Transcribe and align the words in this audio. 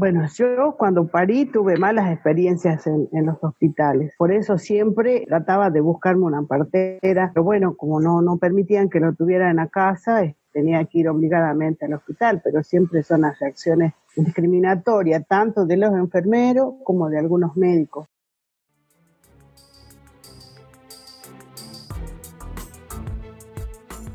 Bueno, 0.00 0.26
yo 0.34 0.76
cuando 0.78 1.08
parí 1.08 1.44
tuve 1.44 1.76
malas 1.76 2.10
experiencias 2.10 2.86
en, 2.86 3.26
los 3.26 3.36
hospitales, 3.42 4.14
por 4.16 4.32
eso 4.32 4.56
siempre 4.56 5.26
trataba 5.28 5.68
de 5.68 5.82
buscarme 5.82 6.24
una 6.24 6.42
partera, 6.44 7.30
pero 7.34 7.44
bueno, 7.44 7.76
como 7.76 8.00
no, 8.00 8.22
no 8.22 8.38
permitían 8.38 8.88
que 8.88 8.98
lo 8.98 9.12
tuviera 9.12 9.50
en 9.50 9.56
la 9.56 9.66
casa, 9.66 10.22
tenía 10.54 10.82
que 10.86 11.00
ir 11.00 11.08
obligadamente 11.10 11.84
al 11.84 11.92
hospital, 11.92 12.40
pero 12.42 12.62
siempre 12.62 13.02
son 13.02 13.20
las 13.20 13.38
reacciones 13.38 13.92
discriminatorias, 14.16 15.26
tanto 15.28 15.66
de 15.66 15.76
los 15.76 15.92
enfermeros 15.92 16.76
como 16.82 17.10
de 17.10 17.18
algunos 17.18 17.54
médicos. 17.58 18.08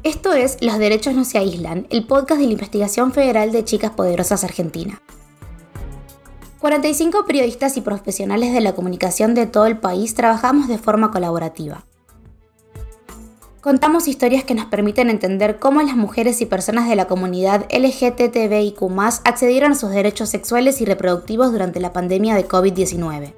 Esto 0.02 0.34
es 0.34 0.58
Los 0.64 0.80
Derechos 0.80 1.14
No 1.14 1.24
Se 1.26 1.38
Aíslan, 1.38 1.86
el 1.92 2.08
podcast 2.08 2.42
de 2.42 2.48
la 2.48 2.54
Investigación 2.54 3.12
Federal 3.12 3.52
de 3.52 3.64
Chicas 3.64 3.92
Poderosas 3.92 4.44
Argentina. 4.44 5.00
45 6.66 7.28
periodistas 7.28 7.78
y 7.78 7.82
profesionales 7.82 8.52
de 8.52 8.60
la 8.60 8.74
comunicación 8.74 9.36
de 9.36 9.46
todo 9.46 9.68
el 9.68 9.78
país 9.78 10.16
trabajamos 10.16 10.68
de 10.68 10.80
forma 10.80 11.12
colaborativa. 11.12 11.84
Contamos 13.62 14.08
historias 14.08 14.44
que 14.44 14.56
nos 14.56 14.66
permiten 14.66 15.12
entender 15.12 15.60
cómo 15.60 15.84
las 15.84 15.96
mujeres 15.96 16.42
y 16.42 16.48
personas 16.48 16.90
de 16.90 16.96
la 16.96 17.06
comunidad 17.06 17.68
LGTBIQ 17.72 18.82
accedieron 19.26 19.74
a 19.74 19.76
sus 19.76 19.92
derechos 19.92 20.30
sexuales 20.30 20.82
y 20.82 20.86
reproductivos 20.86 21.52
durante 21.52 21.80
la 21.80 21.94
pandemia 21.94 22.34
de 22.34 22.48
COVID-19. 22.48 23.36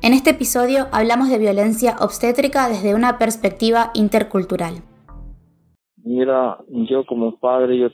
En 0.00 0.14
este 0.14 0.30
episodio 0.30 0.86
hablamos 0.92 1.28
de 1.28 1.38
violencia 1.38 1.96
obstétrica 1.98 2.68
desde 2.68 2.94
una 2.94 3.18
perspectiva 3.18 3.90
intercultural. 3.94 4.84
Mira, 5.96 6.58
yo 6.68 7.04
como 7.06 7.36
padre 7.40 7.76
yo 7.76 7.88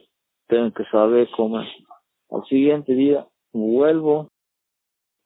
tengo 0.48 0.70
que 0.74 0.84
saber 0.92 1.27
cómo 1.34 1.56
al 1.56 2.44
siguiente 2.50 2.92
día 2.92 3.27
vuelvo 3.54 4.30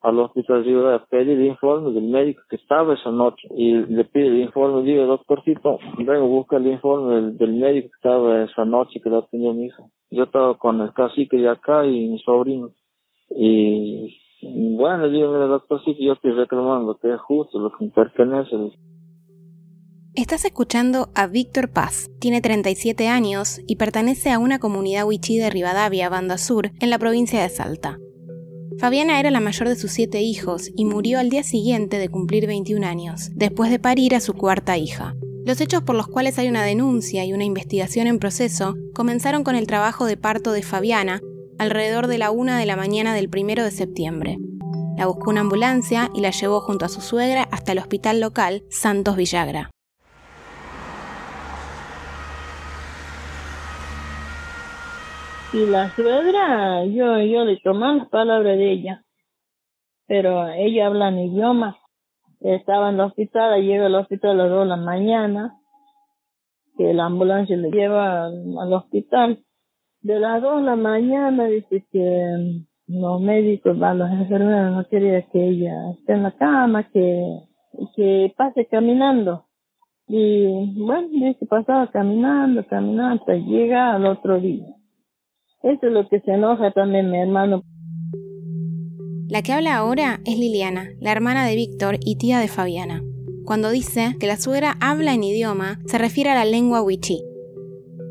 al 0.01 0.19
hospital 0.19 0.63
de 0.63 0.95
a 0.95 1.05
pedir 1.05 1.37
el 1.37 1.45
informe 1.47 1.91
del 1.91 2.05
médico 2.05 2.41
que 2.49 2.55
estaba 2.55 2.93
esa 2.93 3.11
noche 3.11 3.47
y 3.55 3.73
le 3.73 4.05
pide 4.05 4.27
el 4.27 4.41
informe, 4.41 4.83
digo, 4.83 5.05
doctorcito, 5.05 5.77
vengo, 5.97 6.27
busca 6.27 6.57
el 6.57 6.67
informe 6.67 7.33
del, 7.33 7.53
médico 7.53 7.89
que 7.89 7.95
estaba 7.97 8.43
esa 8.43 8.63
noche 8.63 9.01
que 9.01 9.09
lo 9.09 9.23
tenía 9.23 9.51
mi 9.51 9.65
hijo. 9.65 9.89
Yo 10.09 10.23
estaba 10.23 10.57
con 10.57 10.79
el 10.81 10.93
cacique 10.93 11.37
de 11.37 11.49
acá 11.49 11.85
y 11.85 12.07
mi 12.07 12.19
sobrino. 12.19 12.71
Y 13.29 14.17
bueno, 14.77 15.09
digo, 15.09 15.33
mira, 15.33 15.45
doctorcito, 15.47 16.01
yo 16.01 16.13
estoy 16.13 16.31
reclamando 16.31 16.97
que 16.97 17.13
es 17.13 17.19
justo, 17.21 17.59
lo 17.59 17.71
que 17.71 17.85
me 17.85 17.91
pertenece. 17.91 18.55
Estás 20.15 20.43
escuchando 20.45 21.09
a 21.13 21.27
Víctor 21.27 21.71
Paz. 21.71 22.09
Tiene 22.19 22.41
37 22.41 23.07
años 23.07 23.61
y 23.67 23.75
pertenece 23.75 24.31
a 24.31 24.39
una 24.39 24.59
comunidad 24.59 25.05
wichí 25.05 25.37
de 25.37 25.49
Rivadavia, 25.49 26.09
Banda 26.09 26.37
Sur, 26.37 26.71
en 26.79 26.89
la 26.89 26.97
provincia 26.97 27.41
de 27.41 27.49
Salta. 27.49 27.97
Fabiana 28.79 29.19
era 29.19 29.29
la 29.29 29.41
mayor 29.41 29.67
de 29.67 29.75
sus 29.75 29.91
siete 29.91 30.21
hijos 30.21 30.71
y 30.73 30.85
murió 30.85 31.19
al 31.19 31.29
día 31.29 31.43
siguiente 31.43 31.97
de 31.97 32.07
cumplir 32.07 32.47
21 32.47 32.87
años, 32.87 33.29
después 33.35 33.69
de 33.71 33.77
parir 33.77 34.15
a 34.15 34.21
su 34.21 34.33
cuarta 34.33 34.77
hija. 34.77 35.15
Los 35.45 35.59
hechos 35.59 35.83
por 35.83 35.97
los 35.97 36.07
cuales 36.07 36.39
hay 36.39 36.47
una 36.47 36.63
denuncia 36.63 37.25
y 37.25 37.33
una 37.33 37.43
investigación 37.43 38.07
en 38.07 38.19
proceso 38.19 38.75
comenzaron 38.95 39.43
con 39.43 39.57
el 39.57 39.67
trabajo 39.67 40.05
de 40.05 40.15
parto 40.15 40.53
de 40.53 40.63
Fabiana 40.63 41.19
alrededor 41.57 42.07
de 42.07 42.19
la 42.19 42.31
una 42.31 42.57
de 42.57 42.65
la 42.65 42.77
mañana 42.77 43.13
del 43.13 43.29
primero 43.29 43.65
de 43.65 43.71
septiembre. 43.71 44.37
La 44.97 45.07
buscó 45.07 45.29
una 45.29 45.41
ambulancia 45.41 46.09
y 46.15 46.21
la 46.21 46.31
llevó 46.31 46.61
junto 46.61 46.85
a 46.85 46.89
su 46.89 47.01
suegra 47.01 47.49
hasta 47.51 47.73
el 47.73 47.79
hospital 47.79 48.21
local 48.21 48.63
Santos 48.69 49.17
Villagra. 49.17 49.71
Y 55.51 55.65
la 55.65 55.89
suegra, 55.95 56.85
yo, 56.85 57.17
yo 57.21 57.43
le 57.43 57.57
tomé 57.63 57.95
las 57.95 58.07
palabras 58.09 58.55
de 58.55 58.71
ella, 58.71 59.03
pero 60.05 60.47
ella 60.47 60.85
habla 60.85 61.07
en 61.09 61.17
idioma. 61.17 61.75
Estaba 62.39 62.89
en 62.89 62.95
el 62.95 63.01
hospital, 63.01 63.59
llega 63.59 63.87
al 63.87 63.95
hospital 63.95 64.31
a 64.39 64.43
las 64.43 64.49
dos 64.51 64.59
de 64.61 64.69
la 64.69 64.77
mañana, 64.77 65.57
que 66.77 66.93
la 66.93 67.05
ambulancia 67.05 67.57
le 67.57 67.71
lleva 67.71 68.27
al, 68.27 68.73
hospital. 68.73 69.43
De 70.01 70.19
las 70.19 70.39
dos 70.39 70.57
de 70.57 70.67
la 70.67 70.75
mañana 70.75 71.45
dice 71.45 71.83
que 71.91 72.61
los 72.85 73.19
médicos, 73.19 73.75
los 73.75 74.11
enfermeros 74.11 74.71
no 74.71 74.87
querían 74.87 75.23
que 75.31 75.47
ella 75.47 75.91
esté 75.93 76.13
en 76.13 76.23
la 76.23 76.31
cama, 76.37 76.83
que, 76.91 77.39
que 77.95 78.31
pase 78.37 78.67
caminando. 78.67 79.47
Y 80.07 80.45
bueno, 80.79 81.07
dice, 81.07 81.43
pasaba 81.47 81.87
caminando, 81.87 82.63
caminando, 82.67 83.21
hasta 83.21 83.33
llega 83.33 83.95
al 83.95 84.05
otro 84.05 84.39
día. 84.39 84.78
Eso 85.61 85.87
es 85.87 85.91
lo 85.91 86.07
que 86.07 86.21
se 86.21 86.31
enoja 86.31 86.71
también 86.71 87.11
mi 87.11 87.19
hermano. 87.19 87.63
La 89.27 89.41
que 89.41 89.51
habla 89.51 89.75
ahora 89.75 90.21
es 90.25 90.39
Liliana, 90.39 90.89
la 91.01 91.11
hermana 91.11 91.45
de 91.45 91.55
Víctor 91.55 91.97
y 91.99 92.15
tía 92.15 92.39
de 92.39 92.47
Fabiana. 92.47 93.03
Cuando 93.43 93.69
dice 93.69 94.15
que 94.19 94.27
la 94.27 94.37
suegra 94.37 94.77
habla 94.79 95.13
en 95.13 95.23
idioma, 95.23 95.79
se 95.85 95.97
refiere 95.97 96.29
a 96.29 96.35
la 96.35 96.45
lengua 96.45 96.81
wichí. 96.81 97.21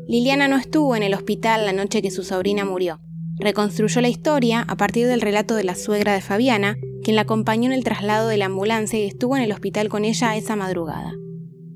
Liliana 0.07 0.47
no 0.47 0.57
estuvo 0.57 0.95
en 0.95 1.01
el 1.01 1.13
hospital 1.15 1.65
la 1.65 1.73
noche 1.73 2.03
que 2.03 2.11
su 2.11 2.23
sobrina 2.23 2.65
murió. 2.65 2.99
Reconstruyó 3.39 3.99
la 4.01 4.09
historia 4.09 4.63
a 4.67 4.75
partir 4.75 5.07
del 5.07 5.21
relato 5.21 5.55
de 5.55 5.63
la 5.63 5.75
suegra 5.75 6.13
de 6.13 6.21
Fabiana, 6.21 6.75
quien 7.03 7.15
la 7.15 7.23
acompañó 7.23 7.65
en 7.65 7.73
el 7.73 7.83
traslado 7.83 8.27
de 8.27 8.37
la 8.37 8.45
ambulancia 8.45 8.99
y 8.99 9.05
estuvo 9.05 9.35
en 9.35 9.43
el 9.43 9.51
hospital 9.51 9.89
con 9.89 10.05
ella 10.05 10.35
esa 10.35 10.55
madrugada. 10.55 11.13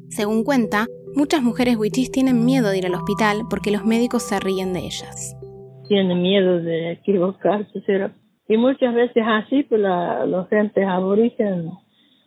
Según 0.10 0.44
cuenta, 0.44 0.86
muchas 1.16 1.42
mujeres 1.42 1.78
wichís 1.78 2.12
tienen 2.12 2.46
miedo 2.46 2.70
de 2.70 2.78
ir 2.78 2.86
al 2.86 2.96
hospital 2.96 3.44
porque 3.50 3.72
los 3.72 3.86
médicos 3.86 4.22
se 4.24 4.40
ríen 4.40 4.74
de 4.74 4.82
ellas 4.82 5.36
tiene 5.94 6.16
miedo 6.16 6.60
de 6.60 6.94
equivocarse. 6.94 7.84
Y 8.48 8.58
muchas 8.58 8.96
veces 8.96 9.24
así, 9.26 9.62
pues 9.62 9.80
la, 9.80 10.26
los 10.26 10.50
gentes 10.50 10.88
aborígenes 10.88 11.72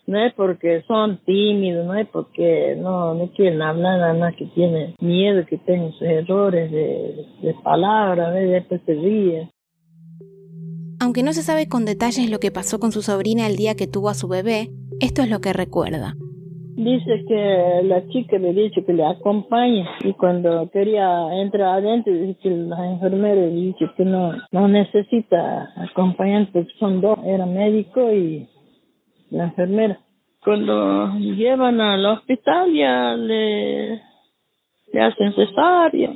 no 0.07 0.25
es 0.25 0.33
porque 0.35 0.85
son 0.87 1.19
tímidos, 1.25 1.85
no 1.85 1.95
es 1.95 2.07
porque 2.09 2.77
no, 2.79 3.15
no 3.15 3.29
quieren 3.33 3.61
hablar, 3.61 3.99
nada 3.99 4.15
más 4.15 4.37
que 4.37 4.47
tienen 4.55 4.95
miedo, 5.01 5.45
que 5.47 5.59
tienen 5.59 5.91
sus 5.95 6.03
errores 6.03 6.71
de, 6.71 7.27
de 7.43 7.55
palabras, 7.65 8.33
de 8.35 8.47
después 8.47 8.81
se 8.87 8.95
ríen. 8.95 9.51
Aunque 11.01 11.25
no 11.25 11.33
se 11.33 11.43
sabe 11.43 11.69
con 11.69 11.85
detalles 11.85 12.31
lo 12.31 12.39
que 12.39 12.53
pasó 12.53 12.79
con 12.79 12.93
su 12.93 13.03
sobrina 13.03 13.49
el 13.49 13.57
día 13.57 13.75
que 13.75 13.89
tuvo 13.89 14.11
a 14.11 14.15
su 14.15 14.29
bebé, 14.29 14.71
esto 15.01 15.23
es 15.23 15.29
lo 15.29 15.41
que 15.41 15.53
recuerda. 15.53 16.15
Dice 16.77 17.25
que 17.27 17.81
la 17.85 18.07
chica 18.09 18.37
le 18.37 18.53
dice 18.53 18.85
que 18.85 18.93
le 18.93 19.03
acompañe 19.03 19.89
y 20.05 20.13
cuando 20.13 20.69
quería 20.71 21.33
entrar 21.41 21.79
adentro 21.79 22.13
dice 22.13 22.39
que 22.43 22.51
la 22.51 22.93
enfermera 22.93 23.47
dice 23.47 23.91
que 23.97 24.05
no, 24.05 24.33
no 24.53 24.69
necesita 24.69 25.71
acompañante, 25.75 26.67
son 26.79 27.01
dos, 27.01 27.19
era 27.25 27.47
médico 27.47 28.13
y 28.13 28.47
la 29.31 29.45
enfermera. 29.45 29.99
Cuando 30.45 31.15
llevan 31.19 31.81
al 31.81 32.05
hospital 32.05 32.71
ya 32.71 33.17
le, 33.17 34.03
le 34.93 35.01
hacen 35.01 35.33
cesárea. 35.35 36.13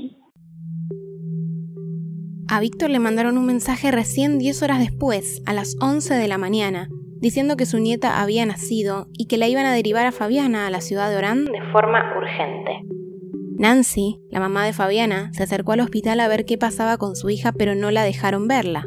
A 2.50 2.60
Víctor 2.60 2.90
le 2.90 2.98
mandaron 2.98 3.38
un 3.38 3.46
mensaje 3.46 3.90
recién 3.92 4.38
10 4.38 4.62
horas 4.62 4.80
después, 4.80 5.42
a 5.46 5.54
las 5.54 5.74
11 5.80 6.14
de 6.14 6.28
la 6.28 6.36
mañana, 6.36 6.88
diciendo 7.20 7.56
que 7.56 7.66
su 7.66 7.78
nieta 7.78 8.20
había 8.20 8.44
nacido 8.46 9.08
y 9.12 9.26
que 9.26 9.36
la 9.36 9.46
iban 9.46 9.66
a 9.66 9.74
derivar 9.74 10.06
a 10.06 10.12
Fabiana 10.12 10.66
a 10.66 10.70
la 10.70 10.80
ciudad 10.80 11.10
de 11.10 11.16
Orán 11.16 11.44
de 11.44 11.60
forma 11.72 12.16
urgente. 12.16 12.80
Nancy, 13.58 14.18
la 14.30 14.40
mamá 14.40 14.64
de 14.64 14.72
Fabiana, 14.72 15.30
se 15.34 15.42
acercó 15.42 15.72
al 15.72 15.80
hospital 15.80 16.18
a 16.20 16.28
ver 16.28 16.46
qué 16.46 16.56
pasaba 16.56 16.96
con 16.96 17.14
su 17.14 17.28
hija, 17.28 17.52
pero 17.52 17.74
no 17.74 17.90
la 17.90 18.04
dejaron 18.04 18.48
verla. 18.48 18.86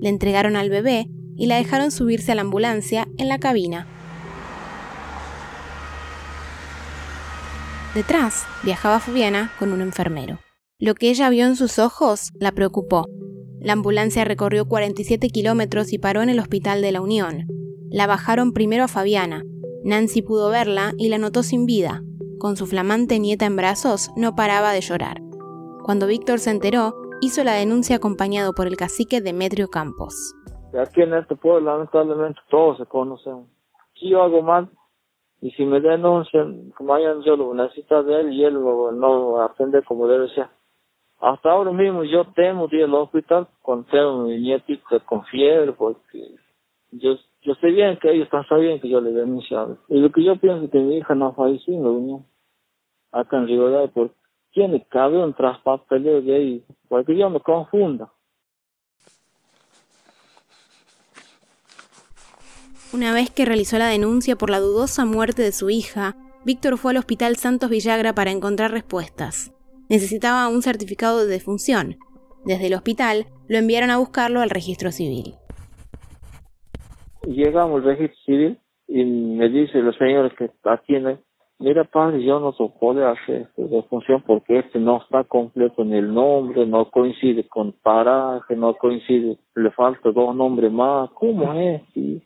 Le 0.00 0.08
entregaron 0.08 0.54
al 0.54 0.70
bebé 0.70 1.06
y 1.36 1.46
la 1.46 1.56
dejaron 1.56 1.90
subirse 1.90 2.30
a 2.30 2.36
la 2.36 2.42
ambulancia 2.42 3.08
en 3.18 3.28
la 3.28 3.38
cabina. 3.38 3.88
Detrás 7.96 8.46
viajaba 8.62 9.00
Fabiana 9.00 9.52
con 9.58 9.72
un 9.72 9.80
enfermero. 9.80 10.38
Lo 10.78 10.94
que 10.94 11.10
ella 11.10 11.28
vio 11.28 11.46
en 11.46 11.56
sus 11.56 11.78
ojos 11.78 12.30
la 12.38 12.52
preocupó. 12.52 13.06
La 13.60 13.72
ambulancia 13.72 14.24
recorrió 14.24 14.66
47 14.66 15.28
kilómetros 15.30 15.92
y 15.92 15.98
paró 15.98 16.22
en 16.22 16.28
el 16.28 16.38
Hospital 16.38 16.80
de 16.80 16.92
la 16.92 17.00
Unión. 17.00 17.61
La 17.92 18.06
bajaron 18.06 18.52
primero 18.52 18.84
a 18.84 18.88
Fabiana. 18.88 19.42
Nancy 19.84 20.22
pudo 20.22 20.48
verla 20.48 20.92
y 20.96 21.10
la 21.10 21.18
notó 21.18 21.42
sin 21.42 21.66
vida. 21.66 22.00
Con 22.38 22.56
su 22.56 22.66
flamante 22.66 23.18
nieta 23.18 23.44
en 23.44 23.56
brazos, 23.56 24.10
no 24.16 24.34
paraba 24.34 24.72
de 24.72 24.80
llorar. 24.80 25.18
Cuando 25.84 26.06
Víctor 26.06 26.38
se 26.38 26.50
enteró, 26.50 26.94
hizo 27.20 27.44
la 27.44 27.52
denuncia 27.52 27.96
acompañado 27.96 28.54
por 28.54 28.66
el 28.66 28.78
cacique 28.78 29.20
Demetrio 29.20 29.68
Campos. 29.68 30.34
Aquí 30.80 31.02
en 31.02 31.12
este 31.12 31.36
pueblo, 31.36 31.70
lamentablemente, 31.70 32.40
todos 32.48 32.78
se 32.78 32.86
conocen. 32.86 33.46
Si 34.00 34.08
yo 34.08 34.22
hago 34.22 34.40
mal, 34.40 34.70
y 35.42 35.50
si 35.50 35.66
me 35.66 35.80
denuncian, 35.80 36.70
como 36.70 36.94
hayan 36.94 37.20
yo 37.22 37.36
lo 37.36 37.52
necesito 37.52 38.02
de 38.04 38.20
él 38.20 38.32
y 38.32 38.44
él 38.44 38.54
no 38.54 39.42
aprende 39.42 39.82
como 39.82 40.06
debe 40.06 40.28
ser. 40.30 40.46
Hasta 41.20 41.50
ahora 41.50 41.72
mismo 41.72 42.04
yo 42.04 42.24
temo 42.34 42.68
ir 42.70 42.84
al 42.84 42.94
hospital 42.94 43.48
con 43.60 43.84
mi 44.24 44.38
nietito 44.38 44.98
con 45.04 45.24
fiebre 45.24 45.72
porque 45.72 46.36
yo 46.92 47.16
yo 47.42 47.54
sé 47.56 47.68
bien 47.68 47.98
que 48.00 48.12
ellos 48.12 48.24
están 48.24 48.46
sabiendo 48.46 48.80
que 48.80 48.88
yo 48.88 49.00
le 49.00 49.10
he 49.10 49.14
denunciado. 49.14 49.78
Y 49.88 49.98
lo 49.98 50.10
que 50.12 50.24
yo 50.24 50.36
pienso 50.36 50.64
es 50.64 50.70
que 50.70 50.78
mi 50.78 50.98
hija 50.98 51.14
no 51.14 51.28
ha 51.28 51.34
fallecido, 51.34 51.92
¿no? 51.92 52.26
Acá 53.10 53.38
en 53.38 53.48
Rivadavia, 53.48 53.90
porque 53.92 54.14
tiene 54.52 54.86
cabe 54.88 55.22
un 55.22 55.34
traspapeleo 55.34 56.22
de 56.22 56.34
ahí, 56.34 56.64
porque 56.88 57.16
yo 57.16 57.28
me 57.30 57.40
confunda. 57.40 58.12
Una 62.92 63.12
vez 63.12 63.30
que 63.30 63.46
realizó 63.46 63.78
la 63.78 63.88
denuncia 63.88 64.36
por 64.36 64.50
la 64.50 64.60
dudosa 64.60 65.04
muerte 65.04 65.42
de 65.42 65.52
su 65.52 65.70
hija, 65.70 66.14
Víctor 66.44 66.76
fue 66.76 66.92
al 66.92 66.98
Hospital 66.98 67.36
Santos 67.36 67.70
Villagra 67.70 68.14
para 68.14 68.30
encontrar 68.30 68.70
respuestas. 68.70 69.52
Necesitaba 69.88 70.48
un 70.48 70.62
certificado 70.62 71.20
de 71.20 71.26
defunción. 71.26 71.96
Desde 72.44 72.66
el 72.66 72.74
hospital 72.74 73.26
lo 73.48 73.58
enviaron 73.58 73.90
a 73.90 73.98
buscarlo 73.98 74.40
al 74.40 74.50
registro 74.50 74.92
civil. 74.92 75.36
Llegamos 77.26 77.76
al 77.76 77.84
registro 77.84 78.20
civil 78.24 78.58
y 78.88 79.04
me 79.04 79.48
dice 79.48 79.80
los 79.80 79.96
señores 79.96 80.32
que 80.36 80.50
atienden, 80.64 81.20
mira 81.58 81.84
padre, 81.84 82.22
yo 82.24 82.40
no 82.40 82.52
se 82.52 82.64
puedo 82.80 83.06
hacer 83.08 83.48
de 83.56 83.82
función 83.84 84.22
porque 84.26 84.58
este 84.58 84.80
no 84.80 85.00
está 85.02 85.24
completo 85.24 85.82
en 85.82 85.94
el 85.94 86.12
nombre, 86.12 86.66
no 86.66 86.90
coincide 86.90 87.46
con 87.48 87.72
paraje, 87.72 88.56
no 88.56 88.74
coincide, 88.74 89.38
le 89.54 89.70
falta 89.70 90.10
dos 90.10 90.34
nombres 90.34 90.72
más, 90.72 91.10
¿cómo 91.10 91.52
es? 91.54 91.82
Y, 91.94 92.22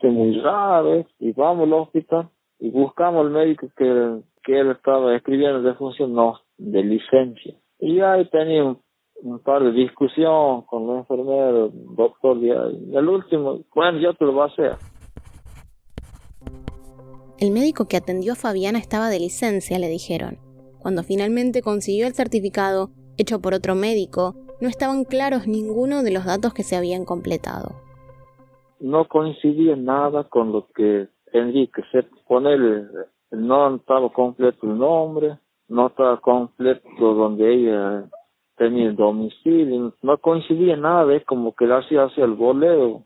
es 0.00 0.12
muy 0.12 0.40
raro, 0.40 1.04
y 1.18 1.32
vamos 1.32 1.64
al 1.66 1.72
hospital 1.72 2.28
y 2.60 2.70
buscamos 2.70 3.26
al 3.26 3.32
médico 3.32 3.66
que, 3.76 4.20
que 4.44 4.60
él 4.60 4.70
estaba 4.70 5.16
escribiendo 5.16 5.60
de 5.60 5.74
función, 5.74 6.14
no, 6.14 6.38
de 6.56 6.84
licencia. 6.84 7.54
Y 7.80 7.98
ahí 8.00 8.24
tenía 8.26 8.76
par 9.44 9.62
de 9.62 9.72
discusión 9.72 10.62
con 10.62 10.86
los 10.86 10.98
enfermeros, 10.98 11.70
doctor, 11.96 12.36
y 12.38 12.50
el 12.50 13.08
último, 13.08 13.60
bueno, 13.74 13.98
yo 13.98 14.14
te 14.14 14.24
lo 14.24 14.32
voy 14.32 14.42
a 14.42 14.52
hacer. 14.52 14.76
El 17.38 17.52
médico 17.52 17.86
que 17.86 17.96
atendió 17.96 18.32
a 18.32 18.36
Fabiana 18.36 18.78
estaba 18.78 19.08
de 19.08 19.20
licencia, 19.20 19.78
le 19.78 19.88
dijeron. 19.88 20.38
Cuando 20.80 21.02
finalmente 21.02 21.62
consiguió 21.62 22.06
el 22.06 22.14
certificado, 22.14 22.90
hecho 23.16 23.40
por 23.40 23.54
otro 23.54 23.74
médico, 23.74 24.34
no 24.60 24.68
estaban 24.68 25.04
claros 25.04 25.46
ninguno 25.46 26.02
de 26.02 26.12
los 26.12 26.24
datos 26.24 26.52
que 26.52 26.62
se 26.62 26.76
habían 26.76 27.04
completado. 27.04 27.76
No 28.80 29.06
coincidía 29.06 29.76
nada 29.76 30.24
con 30.24 30.52
lo 30.52 30.66
que 30.74 31.08
Enrique 31.32 31.82
se 31.92 32.04
ponerle, 32.26 32.86
no 33.30 33.76
estaba 33.76 34.10
completo 34.12 34.66
el 34.66 34.78
nombre, 34.78 35.38
no 35.68 35.88
estaba 35.88 36.20
completo 36.20 36.82
donde 36.98 37.54
ella 37.54 38.08
tenía 38.58 38.88
el 38.88 38.96
domicilio, 38.96 39.94
no 40.02 40.18
coincidía 40.18 40.76
nada, 40.76 41.14
es 41.14 41.24
como 41.24 41.54
que 41.54 41.64
hacía 41.64 42.04
hacia 42.04 42.24
el 42.24 42.32
boleo. 42.32 43.04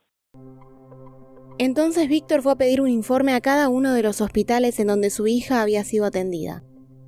Entonces 1.59 2.09
Víctor 2.09 2.43
fue 2.43 2.53
a 2.53 2.57
pedir 2.57 2.81
un 2.81 2.89
informe 2.89 3.35
a 3.35 3.41
cada 3.41 3.69
uno 3.69 3.93
de 3.93 4.03
los 4.03 4.21
hospitales 4.21 4.81
en 4.81 4.89
donde 4.89 5.11
su 5.11 5.27
hija 5.27 5.63
había 5.63 5.85
sido 5.85 6.07
atendida. 6.07 6.63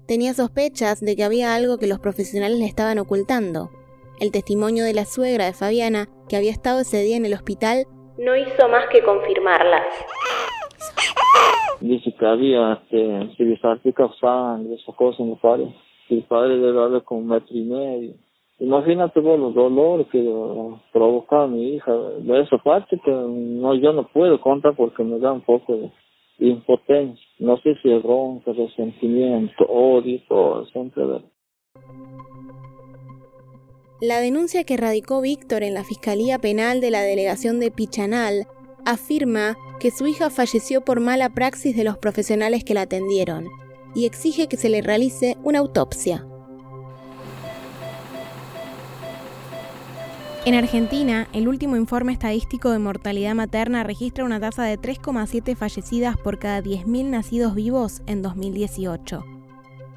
Tenía 0.06 0.34
sospechas 0.34 1.00
de 1.00 1.16
que 1.16 1.24
había 1.24 1.54
algo 1.54 1.78
que 1.78 1.86
los 1.86 1.98
profesionales 1.98 2.58
le 2.58 2.66
estaban 2.66 2.98
ocultando. 2.98 3.70
El 4.20 4.30
testimonio 4.30 4.84
de 4.84 4.94
la 4.94 5.06
suegra 5.06 5.46
de 5.46 5.54
Fabiana, 5.54 6.08
que 6.28 6.36
había 6.36 6.50
estado 6.50 6.80
ese 6.80 7.02
día 7.02 7.16
en 7.16 7.24
el 7.24 7.32
hospital, 7.32 7.86
no 8.18 8.36
hizo 8.36 8.68
más 8.68 8.86
que 8.92 9.02
confirmarlas. 9.02 9.86
Dice 11.80 12.14
que 12.18 12.26
había 12.26 12.74
este, 12.74 13.58
sangre, 14.20 14.74
esas 14.74 14.94
cosas 14.94 15.20
en 15.20 15.30
el 15.32 15.38
padre. 15.38 15.74
El 16.10 16.22
padre 16.24 16.58
debe 16.58 16.82
haber 16.82 17.02
como 17.02 17.20
un 17.20 17.28
metro 17.28 17.56
y 17.56 17.64
medio. 17.64 18.14
Imagínate 18.58 19.18
vos 19.20 19.38
los 19.38 19.54
dolores 19.54 20.06
que 20.12 20.22
provocaba 20.92 21.48
mi 21.48 21.74
hija. 21.74 21.92
De 21.92 22.40
esa 22.40 22.58
parte 22.58 23.00
que 23.04 23.10
no, 23.10 23.74
yo 23.74 23.92
no 23.92 24.06
puedo 24.08 24.40
contar 24.40 24.76
porque 24.76 25.02
me 25.02 25.18
da 25.18 25.32
un 25.32 25.40
poco 25.40 25.76
de 25.76 25.90
impotencia. 26.38 27.24
No 27.40 27.56
sé 27.58 27.74
si 27.82 27.90
es 27.90 28.02
ronca, 28.02 28.52
resentimiento, 28.52 29.64
odio, 29.66 30.20
todo, 30.28 30.66
siempre 30.66 31.02
La 34.00 34.20
denuncia 34.20 34.64
que 34.64 34.76
radicó 34.76 35.20
Víctor 35.20 35.64
en 35.64 35.74
la 35.74 35.82
Fiscalía 35.82 36.38
Penal 36.38 36.80
de 36.80 36.90
la 36.90 37.02
Delegación 37.02 37.58
de 37.58 37.72
Pichanal 37.72 38.46
afirma 38.86 39.56
que 39.80 39.90
su 39.90 40.06
hija 40.06 40.30
falleció 40.30 40.82
por 40.84 41.00
mala 41.00 41.30
praxis 41.30 41.76
de 41.76 41.84
los 41.84 41.98
profesionales 41.98 42.64
que 42.64 42.74
la 42.74 42.82
atendieron 42.82 43.46
y 43.94 44.06
exige 44.06 44.46
que 44.48 44.56
se 44.56 44.68
le 44.68 44.82
realice 44.82 45.36
una 45.42 45.58
autopsia. 45.58 46.26
En 50.46 50.54
Argentina, 50.54 51.26
el 51.32 51.48
último 51.48 51.74
informe 51.74 52.12
estadístico 52.12 52.70
de 52.70 52.78
mortalidad 52.78 53.34
materna 53.34 53.82
registra 53.82 54.26
una 54.26 54.38
tasa 54.38 54.64
de 54.64 54.78
3,7 54.78 55.56
fallecidas 55.56 56.18
por 56.18 56.38
cada 56.38 56.60
10.000 56.60 57.06
nacidos 57.06 57.54
vivos 57.54 58.02
en 58.06 58.20
2018. 58.20 59.24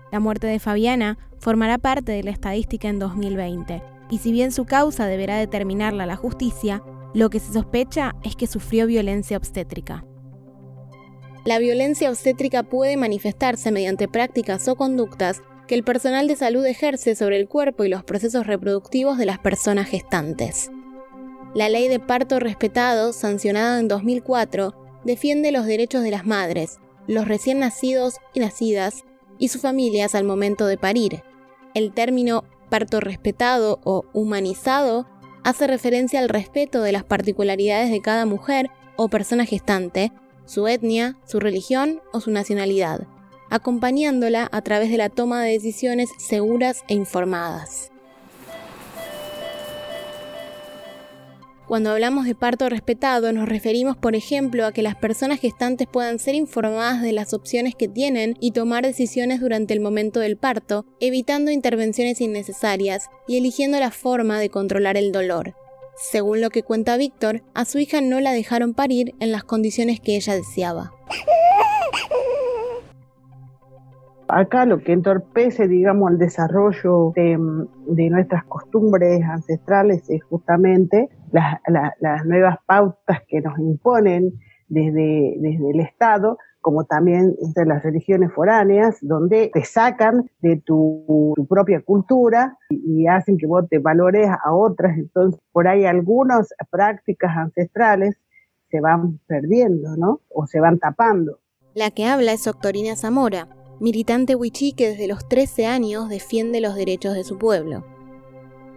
La 0.10 0.22
muerte 0.22 0.48
de 0.48 0.60
Fabiana 0.60 1.18
formará 1.38 1.78
parte 1.78 2.14
de 2.14 2.24
la 2.24 2.32
estadística 2.32 2.88
en 2.88 2.98
2020, 2.98 3.84
y 4.10 4.20
si 4.20 4.32
bien 4.32 4.54
su 4.54 4.64
causa 4.64 5.06
deberá 5.06 5.36
determinarla 5.36 6.06
la 6.06 6.16
justicia, 6.16 6.82
lo 7.14 7.30
que 7.30 7.42
se 7.42 7.52
sospecha 7.52 8.16
es 8.24 8.38
que 8.38 8.48
sufrió 8.48 8.88
violencia 8.88 9.36
obstétrica. 9.36 10.06
La 11.44 11.60
violencia 11.60 12.10
obstétrica 12.10 12.64
puede 12.64 12.96
manifestarse 12.96 13.70
mediante 13.74 14.08
prácticas 14.08 14.66
o 14.70 14.78
conductas 14.78 15.42
que 15.68 15.76
el 15.76 15.84
personal 15.84 16.28
de 16.28 16.36
salud 16.36 16.66
ejerce 16.66 17.16
sobre 17.16 17.38
el 17.38 17.48
cuerpo 17.48 17.84
y 17.84 17.90
los 17.90 18.04
procesos 18.04 18.48
reproductivos 18.48 19.18
de 19.18 19.26
las 19.26 19.40
personas 19.40 19.88
gestantes. 19.88 20.72
La 21.54 21.70
ley 21.70 21.88
de 21.88 22.00
parto 22.00 22.40
respetado, 22.40 23.14
sancionada 23.14 23.80
en 23.80 23.88
2004, 23.88 24.74
defiende 25.04 25.52
los 25.52 25.66
derechos 25.66 26.04
de 26.04 26.12
las 26.12 26.26
madres, 26.26 26.80
los 27.08 27.28
recién 27.28 27.60
nacidos 27.60 28.16
y 28.34 28.40
nacidas 28.40 29.04
y 29.38 29.50
sus 29.50 29.62
familias 29.62 30.16
al 30.16 30.24
momento 30.24 30.68
de 30.68 30.78
parir. 30.78 31.24
El 31.74 31.94
término 31.94 32.44
parto 32.70 33.00
respetado 33.00 33.80
o 33.84 34.06
humanizado 34.14 35.08
hace 35.44 35.68
referencia 35.68 36.20
al 36.20 36.30
respeto 36.30 36.82
de 36.82 36.92
las 36.92 37.04
particularidades 37.04 37.92
de 37.92 38.02
cada 38.02 38.26
mujer 38.26 38.70
o 38.96 39.08
persona 39.08 39.46
gestante, 39.46 40.12
su 40.46 40.68
etnia, 40.68 41.18
su 41.26 41.40
religión 41.40 42.02
o 42.12 42.20
su 42.20 42.32
nacionalidad, 42.32 43.08
acompañándola 43.50 44.48
a 44.52 44.62
través 44.62 44.90
de 44.90 44.98
la 44.98 45.10
toma 45.10 45.44
de 45.44 45.52
decisiones 45.52 46.10
seguras 46.18 46.84
e 46.88 46.94
informadas. 46.94 47.92
Cuando 51.68 51.90
hablamos 51.90 52.26
de 52.26 52.34
parto 52.34 52.70
respetado 52.70 53.34
nos 53.34 53.50
referimos, 53.50 53.98
por 53.98 54.16
ejemplo, 54.16 54.66
a 54.66 54.72
que 54.72 54.82
las 54.82 54.96
personas 54.96 55.42
gestantes 55.42 55.86
puedan 55.86 56.18
ser 56.18 56.34
informadas 56.34 57.02
de 57.02 57.12
las 57.12 57.34
opciones 57.34 57.76
que 57.76 57.90
tienen 57.90 58.38
y 58.40 58.52
tomar 58.52 58.86
decisiones 58.86 59.42
durante 59.42 59.74
el 59.74 59.82
momento 59.82 60.22
del 60.22 60.38
parto, 60.38 60.86
evitando 61.02 61.52
intervenciones 61.52 62.22
innecesarias 62.22 63.10
y 63.28 63.38
eligiendo 63.38 63.82
la 63.82 63.92
forma 63.92 64.40
de 64.40 64.50
controlar 64.50 64.96
el 64.96 65.12
dolor. 65.12 65.56
Según 65.98 66.40
lo 66.40 66.52
que 66.52 66.64
cuenta 66.64 66.96
Víctor, 66.96 67.44
a 67.54 67.66
su 67.66 67.80
hija 67.80 68.00
no 68.00 68.22
la 68.22 68.32
dejaron 68.32 68.74
parir 68.74 69.14
en 69.20 69.34
las 69.34 69.44
condiciones 69.44 70.00
que 70.00 70.16
ella 70.16 70.36
deseaba. 70.36 70.94
Acá 74.30 74.66
lo 74.66 74.80
que 74.80 74.92
entorpece, 74.92 75.68
digamos, 75.68 76.12
el 76.12 76.18
desarrollo 76.18 77.14
de, 77.16 77.38
nuestras 78.10 78.44
costumbres 78.46 79.24
ancestrales 79.24 80.10
es 80.10 80.22
justamente 80.24 81.10
las 81.32 82.26
nuevas 82.26 82.58
pautas 82.66 83.22
que 83.28 83.42
nos 83.42 83.58
imponen 83.58 84.34
desde, 84.68 85.36
desde 85.40 85.70
el 85.72 85.80
Estado, 85.80 86.38
como 86.60 86.84
también 86.84 87.34
de 87.56 87.66
las 87.66 87.82
religiones 87.82 88.34
foráneas, 88.34 88.98
donde 89.02 89.50
te 89.54 89.64
sacan 89.64 90.30
de 90.42 90.58
tu, 90.58 91.34
propia 91.48 91.82
cultura 91.82 92.58
y, 92.70 93.08
hacen 93.08 93.38
que 93.38 93.48
vos 93.48 93.70
te 93.70 93.80
valores 93.80 94.28
a 94.28 94.54
otras. 94.54 94.98
Entonces, 94.98 95.40
por 95.54 95.70
ahí 95.70 95.86
algunas 95.86 96.54
prácticas 96.70 97.38
ancestrales 97.38 98.18
se 98.70 98.82
van 98.82 99.20
perdiendo, 99.28 99.96
¿no? 99.96 100.20
O 100.28 100.46
se 100.46 100.60
van 100.60 100.78
tapando. 100.78 101.40
La 101.74 101.92
que 101.92 102.06
habla 102.06 102.34
es 102.34 102.44
Doctorina 102.44 102.98
Zamora, 102.98 103.48
militante 103.80 104.36
wichí 104.36 104.74
que 104.74 104.90
desde 104.90 105.08
los 105.08 105.28
13 105.28 105.66
años 105.66 106.10
defiende 106.10 106.62
los 106.62 106.76
derechos 106.76 107.14
de 107.14 107.24
su 107.24 107.38
pueblo. 107.38 107.86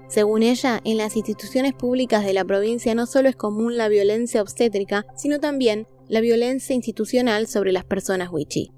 Según 0.09 0.43
ella, 0.43 0.81
en 0.85 0.97
las 0.97 1.17
instituciones 1.17 1.73
públicas 1.73 2.25
de 2.25 2.35
la 2.35 2.45
provincia 2.45 2.95
no 2.95 3.07
solo 3.07 3.29
es 3.29 3.37
común 3.37 3.77
la 3.77 3.89
violencia 3.89 4.43
obstétrica, 4.43 5.07
sino 5.17 5.39
también 5.39 5.87
la 6.09 6.21
violencia 6.21 6.75
institucional 6.75 7.47
sobre 7.47 7.73
las 7.73 7.85
personas 7.85 8.31
wichí 8.33 8.73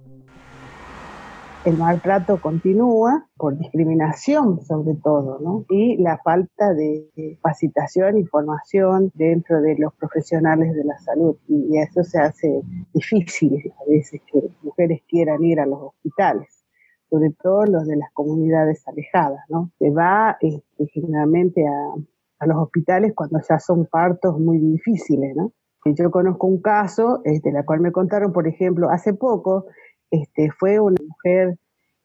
el 1.64 1.78
maltrato 1.78 2.40
continúa 2.40 3.28
por 3.36 3.56
discriminación 3.56 4.64
sobre 4.64 4.94
todo, 4.94 5.38
¿no? 5.40 5.64
Y 5.68 5.96
la 6.02 6.18
falta 6.18 6.74
de 6.74 7.08
capacitación 7.36 8.18
y 8.18 8.24
formación 8.24 9.12
dentro 9.14 9.60
de 9.60 9.76
los 9.78 9.94
profesionales 9.94 10.74
de 10.74 10.84
la 10.84 10.98
salud. 10.98 11.36
Y 11.46 11.78
eso 11.78 12.02
se 12.02 12.18
hace 12.18 12.62
difícil 12.92 13.72
a 13.80 13.88
veces 13.88 14.20
que 14.32 14.50
mujeres 14.62 15.02
quieran 15.08 15.44
ir 15.44 15.60
a 15.60 15.66
los 15.66 15.80
hospitales, 15.80 16.64
sobre 17.08 17.30
todo 17.42 17.64
los 17.66 17.86
de 17.86 17.96
las 17.96 18.12
comunidades 18.12 18.82
alejadas, 18.88 19.40
¿no? 19.48 19.70
Se 19.78 19.90
va 19.90 20.36
este, 20.40 20.86
generalmente 20.92 21.64
a, 21.66 21.94
a 22.40 22.46
los 22.46 22.56
hospitales 22.56 23.12
cuando 23.14 23.40
ya 23.48 23.60
son 23.60 23.86
partos 23.86 24.38
muy 24.38 24.58
difíciles, 24.58 25.36
¿no? 25.36 25.52
Yo 25.84 26.10
conozco 26.12 26.46
un 26.46 26.60
caso, 26.60 27.20
este, 27.24 27.50
la 27.50 27.64
cual 27.64 27.80
me 27.80 27.90
contaron, 27.90 28.32
por 28.32 28.46
ejemplo, 28.46 28.88
hace 28.90 29.14
poco, 29.14 29.66
este, 30.12 30.50
fue 30.50 30.78
una 30.78 31.02
mujer 31.02 31.58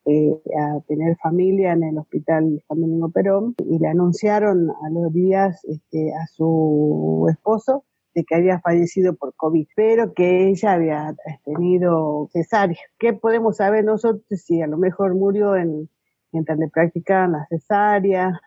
eh, 0.06 0.32
a 0.58 0.80
tener 0.88 1.18
familia 1.18 1.74
en 1.74 1.84
el 1.84 1.98
hospital 1.98 2.64
Juan 2.66 2.80
Domingo 2.80 3.10
Perón 3.10 3.56
y 3.60 3.78
le 3.78 3.90
anunciaron 3.90 4.70
a 4.70 4.90
los 4.90 5.12
días 5.12 5.64
este, 5.66 6.14
a 6.16 6.26
su 6.28 7.28
esposo 7.30 7.84
de 8.16 8.24
que 8.24 8.36
había 8.36 8.62
fallecido 8.62 9.16
por 9.16 9.36
COVID, 9.36 9.68
pero 9.76 10.14
que 10.14 10.48
ella 10.48 10.72
había 10.72 11.16
tenido 11.44 12.30
cesárea. 12.32 12.80
¿Qué 12.98 13.12
podemos 13.12 13.58
saber 13.58 13.84
nosotros 13.84 14.24
si 14.42 14.62
a 14.62 14.68
lo 14.68 14.78
mejor 14.78 15.14
murió 15.14 15.58
en, 15.58 15.90
mientras 16.32 16.58
le 16.58 16.70
practicaban 16.70 17.34
la 17.34 17.46
cesárea 17.50 18.40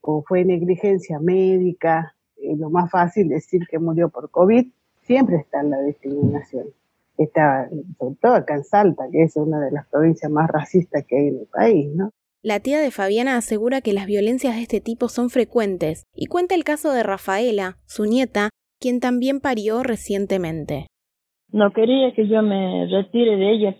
o 0.00 0.24
fue 0.26 0.44
negligencia 0.44 1.20
médica? 1.20 2.12
lo 2.58 2.70
más 2.70 2.90
fácil 2.90 3.28
decir 3.28 3.62
que 3.68 3.78
murió 3.78 4.08
por 4.08 4.30
COVID, 4.30 4.70
siempre 5.02 5.36
está 5.36 5.62
la 5.62 5.80
discriminación. 5.82 6.66
Está, 7.18 7.68
sobre 7.98 8.16
todo 8.20 8.34
acá 8.34 8.54
en 8.54 8.64
Salta, 8.64 9.04
que 9.10 9.22
es 9.22 9.36
una 9.36 9.60
de 9.60 9.70
las 9.70 9.86
provincias 9.88 10.30
más 10.30 10.50
racistas 10.50 11.04
que 11.08 11.16
hay 11.16 11.28
en 11.28 11.38
el 11.40 11.46
país, 11.46 11.94
¿no? 11.94 12.10
La 12.42 12.60
tía 12.60 12.78
de 12.78 12.90
Fabiana 12.90 13.36
asegura 13.36 13.80
que 13.80 13.92
las 13.92 14.06
violencias 14.06 14.54
de 14.54 14.62
este 14.62 14.80
tipo 14.80 15.08
son 15.08 15.30
frecuentes 15.30 16.04
y 16.14 16.26
cuenta 16.26 16.54
el 16.54 16.62
caso 16.62 16.92
de 16.92 17.02
Rafaela, 17.02 17.78
su 17.86 18.04
nieta, 18.04 18.50
quien 18.80 19.00
también 19.00 19.40
parió 19.40 19.82
recientemente. 19.82 20.86
No 21.50 21.72
quería 21.72 22.12
que 22.14 22.28
yo 22.28 22.42
me 22.42 22.86
retire 22.86 23.36
de 23.36 23.50
ella, 23.50 23.76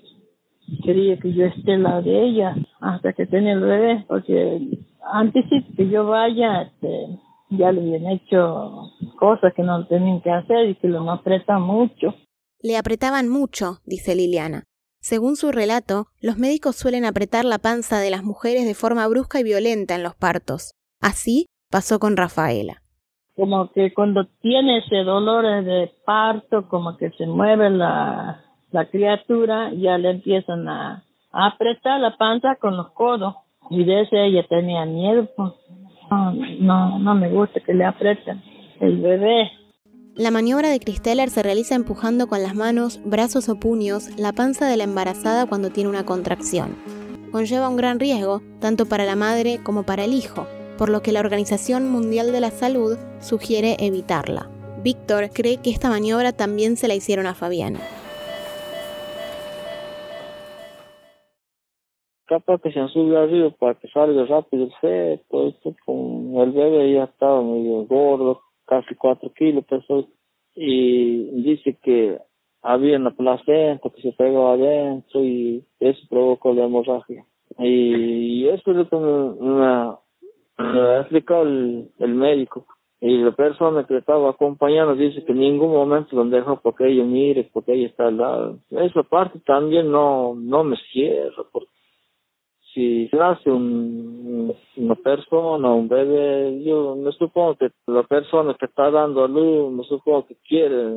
quería 0.85 1.17
que 1.19 1.33
yo 1.33 1.45
esté 1.45 1.75
al 1.75 1.83
lado 1.83 2.03
de 2.03 2.27
ella 2.27 2.57
hasta 2.81 3.13
que 3.13 3.27
tenga 3.27 3.53
el 3.53 3.61
bebé, 3.61 4.05
porque 4.09 4.61
antes 5.13 5.45
que 5.77 5.89
yo 5.89 6.07
vaya, 6.07 6.63
este, 6.63 7.21
ya 7.51 7.71
le 7.73 7.81
habían 7.81 8.07
hecho 8.07 8.91
cosas 9.19 9.53
que 9.55 9.63
no 9.63 9.87
tenían 9.87 10.21
que 10.21 10.31
hacer 10.31 10.71
y 10.71 10.75
que 10.77 10.89
lo 10.89 11.09
apretan 11.11 11.63
mucho. 11.63 12.15
Le 12.63 12.77
apretaban 12.77 13.29
mucho, 13.29 13.79
dice 13.85 14.15
Liliana. 14.15 14.65
Según 15.01 15.37
su 15.37 15.53
relato, 15.53 16.07
los 16.21 16.37
médicos 16.39 16.77
suelen 16.77 17.05
apretar 17.05 17.45
la 17.45 17.59
panza 17.59 18.01
de 18.01 18.11
las 18.11 18.25
mujeres 18.25 18.67
de 18.67 18.75
forma 18.75 19.07
brusca 19.07 19.39
y 19.39 19.45
violenta 19.45 19.95
en 19.95 20.03
los 20.03 20.17
partos. 20.17 20.73
Así 21.01 21.47
pasó 21.71 21.99
con 21.99 22.17
Rafaela. 22.17 22.83
Como 23.37 23.71
que 23.73 23.93
cuando 23.93 24.27
tiene 24.41 24.79
ese 24.79 25.05
dolor 25.05 25.65
de 25.65 25.93
parto, 26.05 26.69
como 26.69 26.97
que 26.97 27.11
se 27.11 27.27
mueve 27.27 27.69
la, 27.71 28.43
la 28.73 28.87
criatura, 28.87 29.73
ya 29.75 29.99
le 29.99 30.11
empiezan 30.11 30.69
a, 30.69 31.05
apretar 31.33 32.01
la 32.01 32.17
panza 32.17 32.57
con 32.57 32.77
los 32.77 32.91
codos. 32.93 33.35
Y 33.71 33.85
de 33.85 34.03
ese 34.03 34.25
ella 34.25 34.47
tenía 34.49 34.85
miedo, 34.87 35.29
pues 35.37 35.53
no, 36.61 36.99
no, 36.99 37.15
me 37.15 37.29
gusta 37.29 37.61
que 37.61 37.75
le 37.75 37.85
aprieten 37.85 38.43
el 38.81 39.01
bebé. 39.01 39.51
La 40.17 40.31
maniobra 40.31 40.71
de 40.71 40.81
Christeller 40.81 41.29
se 41.29 41.43
realiza 41.43 41.75
empujando 41.75 42.27
con 42.27 42.43
las 42.43 42.55
manos, 42.55 43.03
brazos 43.05 43.51
o 43.51 43.61
puños 43.61 44.09
la 44.19 44.33
panza 44.33 44.67
de 44.67 44.79
la 44.79 44.85
embarazada 44.85 45.45
cuando 45.45 45.69
tiene 45.69 45.91
una 45.91 46.07
contracción. 46.07 46.75
Conlleva 47.33 47.69
un 47.69 47.77
gran 47.77 48.01
riesgo, 48.01 48.41
tanto 48.59 48.87
para 48.87 49.05
la 49.05 49.15
madre 49.15 49.59
como 49.63 49.83
para 49.83 50.05
el 50.05 50.15
hijo, 50.15 50.47
por 50.79 50.89
lo 50.89 51.03
que 51.03 51.13
la 51.13 51.21
Organización 51.21 51.91
Mundial 51.91 52.33
de 52.33 52.41
la 52.41 52.51
Salud 52.51 52.97
sugiere 53.21 53.77
evitarla. 53.79 54.49
Víctor 54.83 55.29
cree 55.35 55.59
que 55.59 55.69
esta 55.69 55.91
maniobra 55.91 56.33
también 56.33 56.79
se 56.79 56.89
la 56.89 56.95
hicieron 56.95 57.27
a 57.27 57.35
Fabián. 57.35 57.77
capaz 62.27 62.61
que 62.61 62.73
se 62.73 62.81
han 62.81 62.89
arriba 62.89 63.51
para 63.51 63.75
que 63.75 63.89
salga 63.89 64.25
rápido 64.27 64.65
el 64.65 64.73
feto, 64.81 65.55
con 65.85 66.37
el 66.37 66.53
bebé 66.53 66.93
ya 66.93 67.05
estaba 67.05 67.41
medio 67.41 67.85
gordo, 67.87 68.43
casi 68.67 68.95
cuatro 68.95 69.33
kilos 69.33 69.65
pesó, 69.65 70.09
y 70.55 71.43
dice 71.43 71.79
que 71.83 72.19
había 72.63 72.97
una 72.97 73.11
placenta 73.13 73.91
que 73.91 74.03
se 74.03 74.13
pegó 74.13 74.49
adentro 74.49 75.23
y 75.23 75.65
eso 75.79 76.01
provocó 76.09 76.53
la 76.53 76.65
hemorragia. 76.65 77.25
Y 77.59 78.49
eso 78.49 78.71
es 78.71 78.77
lo 78.77 78.89
que 78.89 78.97
explicado 81.01 81.43
el, 81.43 81.91
el 81.99 82.15
médico. 82.15 82.67
Y 83.01 83.19
la 83.19 83.33
persona 83.33 83.87
que 83.87 83.99
estaba 83.99 84.31
acompañando 84.31 84.95
dice 84.95 85.23
que 85.25 85.33
en 85.33 85.41
ningún 85.41 85.71
momento 85.71 86.17
lo 86.17 86.25
dejó 86.25 86.61
porque 86.61 86.89
ella 86.89 87.05
mire, 87.05 87.49
porque 87.53 87.75
ella 87.75 87.89
está 87.89 88.09
al 88.09 88.17
lado. 88.17 88.59
Esa 88.71 89.03
parte 89.03 89.39
también 89.41 89.91
no, 89.91 90.35
no 90.35 90.65
me 90.65 90.77
cierra, 90.93 91.45
porque 91.53 91.71
si 92.77 93.09
nace 93.11 93.51
un, 93.51 94.55
una 94.77 94.95
persona, 94.97 95.73
un 95.73 95.89
bebé, 95.89 96.63
yo 96.63 96.95
me 96.95 97.11
supongo 97.13 97.57
que 97.57 97.71
la 97.87 98.03
persona 98.03 98.55
que 98.61 98.67
está 98.67 98.91
dando 98.91 99.25
a 99.25 99.29
luz, 99.29 99.73
me 99.73 99.83
supongo 99.85 100.27
que 100.27 100.37
quiere 100.47 100.93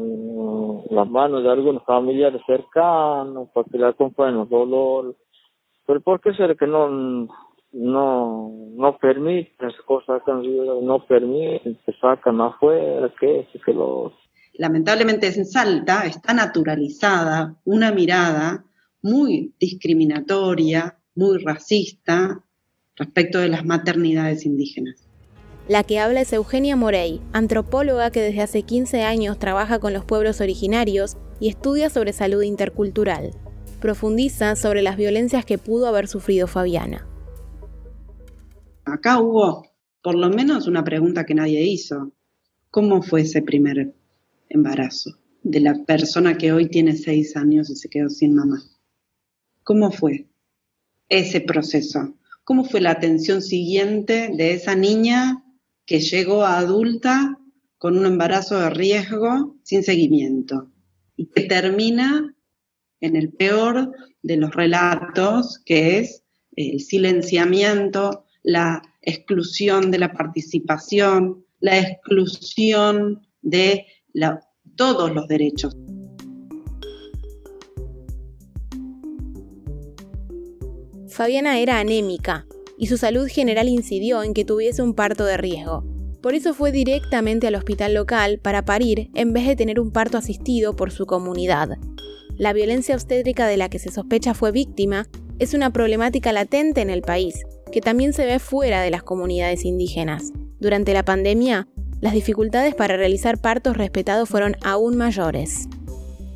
las 0.91 1.09
manos 1.09 1.41
de 1.41 1.49
algunos 1.49 1.81
familiares 1.85 2.41
cercanos 2.45 3.47
para 3.53 3.65
que 3.71 3.77
le 3.77 3.85
acompañen 3.85 4.41
el 4.41 4.49
dolor. 4.49 5.15
Pero 5.87 6.01
¿por 6.01 6.19
qué 6.19 6.33
será 6.33 6.53
que 6.53 6.67
no 6.67 7.29
no 7.71 8.51
no 8.75 8.97
permiten 8.97 9.69
esas 9.69 9.81
cosas 9.83 10.21
no 10.27 11.05
permiten, 11.07 11.79
se 11.85 11.93
sacan 11.93 12.41
afuera, 12.41 13.09
que 13.17 13.47
que 13.63 13.73
lo... 13.73 14.11
Lamentablemente 14.55 15.27
en 15.27 15.45
Salta 15.45 16.05
está 16.05 16.33
naturalizada 16.33 17.55
una 17.63 17.93
mirada 17.93 18.65
muy 19.01 19.53
discriminatoria, 19.57 20.98
muy 21.15 21.43
racista 21.43 22.43
respecto 22.95 23.39
de 23.39 23.49
las 23.49 23.65
maternidades 23.65 24.45
indígenas. 24.45 25.09
La 25.67 25.83
que 25.83 25.99
habla 25.99 26.21
es 26.21 26.33
Eugenia 26.33 26.75
Morey, 26.75 27.21
antropóloga 27.31 28.09
que 28.09 28.21
desde 28.21 28.41
hace 28.41 28.63
15 28.63 29.03
años 29.03 29.37
trabaja 29.37 29.79
con 29.79 29.93
los 29.93 30.03
pueblos 30.03 30.41
originarios 30.41 31.15
y 31.39 31.47
estudia 31.47 31.89
sobre 31.89 32.11
salud 32.11 32.41
intercultural. 32.41 33.31
Profundiza 33.79 34.55
sobre 34.55 34.81
las 34.81 34.97
violencias 34.97 35.45
que 35.45 35.57
pudo 35.59 35.87
haber 35.87 36.07
sufrido 36.07 36.47
Fabiana. 36.47 37.07
Acá 38.83 39.21
hubo 39.21 39.69
por 40.01 40.15
lo 40.15 40.29
menos 40.29 40.67
una 40.67 40.83
pregunta 40.83 41.25
que 41.25 41.35
nadie 41.35 41.61
hizo. 41.63 42.13
¿Cómo 42.71 43.01
fue 43.01 43.21
ese 43.21 43.41
primer 43.41 43.93
embarazo 44.49 45.11
de 45.43 45.59
la 45.59 45.83
persona 45.85 46.37
que 46.37 46.51
hoy 46.51 46.67
tiene 46.67 46.95
seis 46.95 47.35
años 47.35 47.69
y 47.69 47.75
se 47.75 47.89
quedó 47.89 48.09
sin 48.09 48.33
mamá? 48.33 48.63
¿Cómo 49.63 49.91
fue? 49.91 50.28
Ese 51.09 51.41
proceso? 51.41 52.15
¿Cómo 52.43 52.63
fue 52.63 52.81
la 52.81 52.91
atención 52.91 53.41
siguiente 53.41 54.31
de 54.33 54.53
esa 54.53 54.75
niña 54.75 55.43
que 55.85 55.99
llegó 55.99 56.43
a 56.43 56.59
adulta 56.59 57.37
con 57.77 57.97
un 57.97 58.05
embarazo 58.05 58.59
de 58.59 58.69
riesgo 58.69 59.57
sin 59.63 59.83
seguimiento 59.83 60.71
y 61.15 61.27
que 61.27 61.41
termina 61.43 62.35
en 63.01 63.15
el 63.15 63.31
peor 63.31 63.91
de 64.21 64.37
los 64.37 64.53
relatos, 64.53 65.59
que 65.65 65.99
es 65.99 66.23
el 66.55 66.79
silenciamiento, 66.79 68.25
la 68.43 68.81
exclusión 69.01 69.91
de 69.91 69.99
la 69.99 70.11
participación, 70.11 71.45
la 71.59 71.79
exclusión 71.79 73.27
de 73.41 73.85
todos 74.75 75.13
los 75.13 75.27
derechos. 75.27 75.75
Fabiana 81.09 81.59
era 81.59 81.79
anémica 81.79 82.45
y 82.77 82.87
su 82.87 82.97
salud 82.97 83.27
general 83.27 83.67
incidió 83.67 84.23
en 84.23 84.33
que 84.33 84.45
tuviese 84.45 84.81
un 84.81 84.93
parto 84.93 85.25
de 85.25 85.37
riesgo. 85.37 85.83
Por 86.21 86.35
eso 86.35 86.53
fue 86.53 86.71
directamente 86.71 87.47
al 87.47 87.55
hospital 87.55 87.93
local 87.93 88.39
para 88.39 88.63
parir 88.63 89.09
en 89.15 89.33
vez 89.33 89.47
de 89.47 89.55
tener 89.55 89.79
un 89.79 89.91
parto 89.91 90.17
asistido 90.17 90.75
por 90.75 90.91
su 90.91 91.05
comunidad. 91.05 91.77
La 92.37 92.53
violencia 92.53 92.95
obstétrica 92.95 93.47
de 93.47 93.57
la 93.57 93.69
que 93.69 93.79
se 93.79 93.91
sospecha 93.91 94.33
fue 94.33 94.51
víctima 94.51 95.07
es 95.39 95.53
una 95.53 95.73
problemática 95.73 96.31
latente 96.31 96.81
en 96.81 96.89
el 96.89 97.01
país, 97.01 97.43
que 97.71 97.81
también 97.81 98.13
se 98.13 98.25
ve 98.25 98.39
fuera 98.39 98.81
de 98.81 98.91
las 98.91 99.03
comunidades 99.03 99.65
indígenas. 99.65 100.31
Durante 100.59 100.93
la 100.93 101.03
pandemia, 101.03 101.67
las 102.01 102.13
dificultades 102.13 102.75
para 102.75 102.97
realizar 102.97 103.39
partos 103.41 103.77
respetados 103.77 104.29
fueron 104.29 104.55
aún 104.63 104.95
mayores. 104.95 105.67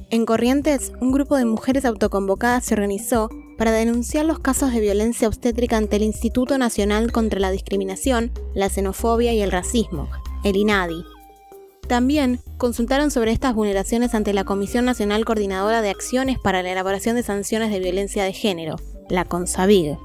En 0.10 0.26
Corrientes, 0.26 0.94
un 1.00 1.12
grupo 1.12 1.38
de 1.38 1.46
mujeres 1.46 1.86
autoconvocadas 1.86 2.66
se 2.66 2.74
organizó 2.74 3.30
para 3.58 3.72
denunciar 3.72 4.26
los 4.26 4.40
casos 4.40 4.74
de 4.74 4.80
violencia 4.80 5.28
obstétrica 5.28 5.78
ante 5.78 5.96
el 5.96 6.04
Instituto 6.04 6.58
Nacional 6.58 7.12
contra 7.12 7.40
la 7.40 7.52
Discriminación, 7.52 8.32
la 8.54 8.70
Xenofobia 8.70 9.34
y 9.34 9.42
el 9.42 9.52
Racismo, 9.52 10.10
el 10.44 10.56
INADI. 10.56 11.04
También 11.88 12.40
consultaron 12.58 13.12
sobre 13.12 13.32
estas 13.32 13.54
vulneraciones 13.54 14.16
ante 14.16 14.34
la 14.34 14.46
Comisión 14.46 14.86
Nacional 14.86 15.26
Coordinadora 15.26 15.82
de 15.82 15.90
Acciones 15.90 16.40
para 16.40 16.64
la 16.64 16.72
Elaboración 16.72 17.16
de 17.16 17.24
Sanciones 17.24 17.72
de 17.72 17.80
Violencia 17.80 18.24
de 18.24 18.34
Género, 18.34 18.78
la 19.10 19.26
CONSAVIG. 19.26 19.98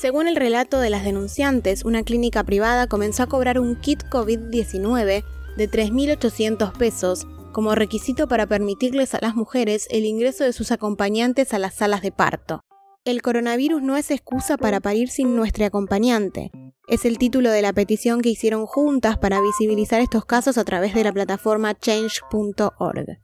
Según 0.00 0.26
el 0.26 0.36
relato 0.36 0.80
de 0.80 0.90
las 0.90 1.04
denunciantes, 1.04 1.84
una 1.84 2.02
clínica 2.02 2.42
privada 2.42 2.88
comenzó 2.88 3.22
a 3.22 3.28
cobrar 3.28 3.60
un 3.60 3.76
kit 3.76 4.02
COVID-19 4.04 5.24
de 5.56 5.70
3.800 5.70 6.72
pesos 6.72 7.26
como 7.54 7.74
requisito 7.74 8.28
para 8.28 8.46
permitirles 8.46 9.14
a 9.14 9.20
las 9.22 9.34
mujeres 9.34 9.86
el 9.90 10.04
ingreso 10.04 10.44
de 10.44 10.52
sus 10.52 10.72
acompañantes 10.72 11.54
a 11.54 11.58
las 11.58 11.72
salas 11.72 12.02
de 12.02 12.12
parto. 12.12 12.60
El 13.06 13.22
coronavirus 13.22 13.80
no 13.80 13.96
es 13.96 14.10
excusa 14.10 14.58
para 14.58 14.80
parir 14.80 15.08
sin 15.08 15.36
nuestra 15.36 15.66
acompañante. 15.66 16.50
Es 16.86 17.06
el 17.06 17.16
título 17.16 17.50
de 17.50 17.62
la 17.62 17.72
petición 17.72 18.20
que 18.20 18.28
hicieron 18.28 18.66
juntas 18.66 19.16
para 19.16 19.40
visibilizar 19.40 20.02
estos 20.02 20.26
casos 20.26 20.58
a 20.58 20.64
través 20.64 20.94
de 20.94 21.04
la 21.04 21.12
plataforma 21.12 21.74
change.org. 21.74 23.23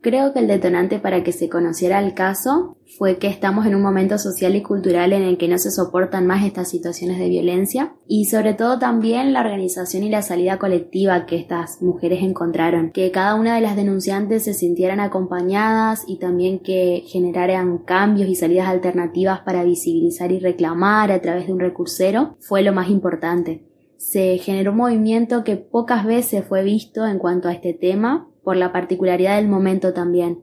Creo 0.00 0.32
que 0.32 0.38
el 0.38 0.46
detonante 0.46 1.00
para 1.00 1.24
que 1.24 1.32
se 1.32 1.48
conociera 1.48 1.98
el 1.98 2.14
caso 2.14 2.76
fue 2.96 3.18
que 3.18 3.26
estamos 3.26 3.66
en 3.66 3.74
un 3.74 3.82
momento 3.82 4.16
social 4.16 4.54
y 4.54 4.62
cultural 4.62 5.12
en 5.12 5.22
el 5.22 5.38
que 5.38 5.48
no 5.48 5.58
se 5.58 5.72
soportan 5.72 6.24
más 6.24 6.46
estas 6.46 6.70
situaciones 6.70 7.18
de 7.18 7.28
violencia 7.28 7.94
y 8.06 8.26
sobre 8.26 8.54
todo 8.54 8.78
también 8.78 9.32
la 9.32 9.40
organización 9.40 10.04
y 10.04 10.08
la 10.08 10.22
salida 10.22 10.56
colectiva 10.58 11.26
que 11.26 11.34
estas 11.34 11.82
mujeres 11.82 12.22
encontraron, 12.22 12.92
que 12.92 13.10
cada 13.10 13.34
una 13.34 13.56
de 13.56 13.60
las 13.60 13.74
denunciantes 13.74 14.44
se 14.44 14.54
sintieran 14.54 15.00
acompañadas 15.00 16.04
y 16.06 16.20
también 16.20 16.60
que 16.60 17.02
generaran 17.08 17.78
cambios 17.78 18.28
y 18.28 18.36
salidas 18.36 18.68
alternativas 18.68 19.40
para 19.40 19.64
visibilizar 19.64 20.30
y 20.30 20.38
reclamar 20.38 21.10
a 21.10 21.20
través 21.20 21.48
de 21.48 21.54
un 21.54 21.60
recursero 21.60 22.36
fue 22.38 22.62
lo 22.62 22.72
más 22.72 22.88
importante. 22.88 23.64
Se 23.96 24.38
generó 24.38 24.70
un 24.70 24.78
movimiento 24.78 25.42
que 25.42 25.56
pocas 25.56 26.06
veces 26.06 26.44
fue 26.44 26.62
visto 26.62 27.04
en 27.04 27.18
cuanto 27.18 27.48
a 27.48 27.52
este 27.52 27.74
tema 27.74 28.28
por 28.48 28.56
la 28.56 28.72
particularidad 28.72 29.36
del 29.36 29.46
momento 29.46 29.92
también. 29.92 30.42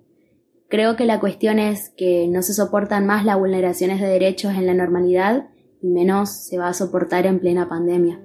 Creo 0.70 0.96
que 0.96 1.06
la 1.06 1.20
cuestión 1.20 1.58
es 1.58 1.90
que 1.98 2.28
no 2.28 2.44
se 2.44 2.54
soportan 2.54 3.08
más 3.08 3.26
las 3.26 3.40
vulneraciones 3.40 4.00
de 4.00 4.06
derechos 4.06 4.54
en 4.54 4.68
la 4.68 4.76
normalidad 4.76 5.50
y 5.82 5.88
menos 5.88 6.30
se 6.30 6.60
va 6.60 6.68
a 6.68 6.76
soportar 6.76 7.26
en 7.26 7.40
plena 7.40 7.68
pandemia. 7.68 8.22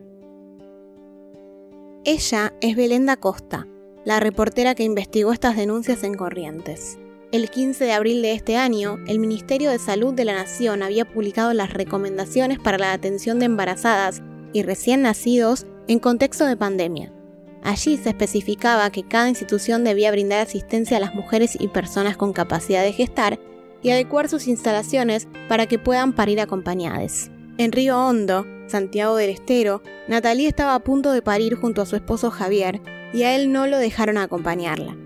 Ella 2.05 2.53
es 2.61 2.77
Belenda 2.77 3.17
Costa, 3.17 3.67
la 4.05 4.21
reportera 4.21 4.75
que 4.75 4.85
investigó 4.85 5.33
estas 5.33 5.57
denuncias 5.57 6.05
en 6.05 6.13
Corrientes. 6.13 6.99
El 7.33 7.49
15 7.49 7.83
de 7.83 7.93
abril 7.93 8.21
de 8.21 8.35
este 8.35 8.59
año, 8.59 8.99
el 9.07 9.19
Ministerio 9.19 9.71
de 9.71 9.79
Salud 9.79 10.13
de 10.13 10.27
la 10.27 10.35
Nación 10.35 10.83
había 10.83 11.07
publicado 11.07 11.55
las 11.55 11.73
recomendaciones 11.73 12.59
para 12.59 12.77
la 12.77 12.93
atención 12.93 13.39
de 13.39 13.47
embarazadas 13.47 14.21
y 14.53 14.63
recién 14.63 15.01
nacidos 15.01 15.67
en 15.89 16.01
contexto 16.01 16.45
de 16.45 16.59
pandemia. 16.59 17.15
Allí 17.63 17.97
se 17.97 18.11
especificaba 18.11 18.91
que 18.91 19.03
cada 19.03 19.29
institución 19.29 19.85
debía 19.85 20.11
brindar 20.11 20.41
asistencia 20.41 20.97
a 20.97 21.01
las 21.01 21.15
mujeres 21.15 21.57
y 21.59 21.69
personas 21.69 22.17
con 22.17 22.33
capacidad 22.33 22.83
de 22.83 22.93
gestar 22.93 23.39
y 23.83 23.91
adecuar 23.91 24.29
sus 24.29 24.47
instalaciones 24.49 25.29
para 25.49 25.67
que 25.67 25.79
puedan 25.79 26.15
parir 26.15 26.41
acompañadas. 26.41 27.31
En 27.59 27.73
Río 27.73 27.99
Hondo, 27.99 28.47
Santiago 28.69 29.17
del 29.17 29.31
Estero, 29.31 29.83
Natalie 30.09 30.49
estaba 30.49 30.75
a 30.75 30.81
punto 30.81 31.13
de 31.13 31.23
parir 31.23 31.55
junto 31.57 31.83
a 31.83 31.87
su 31.87 31.97
esposo 31.97 32.31
Javier 32.31 32.81
y 33.13 33.25
a 33.25 33.35
él 33.37 33.53
no 33.53 33.67
lo 33.67 33.79
dejaron 33.79 34.17
acompañarla. 34.17 34.97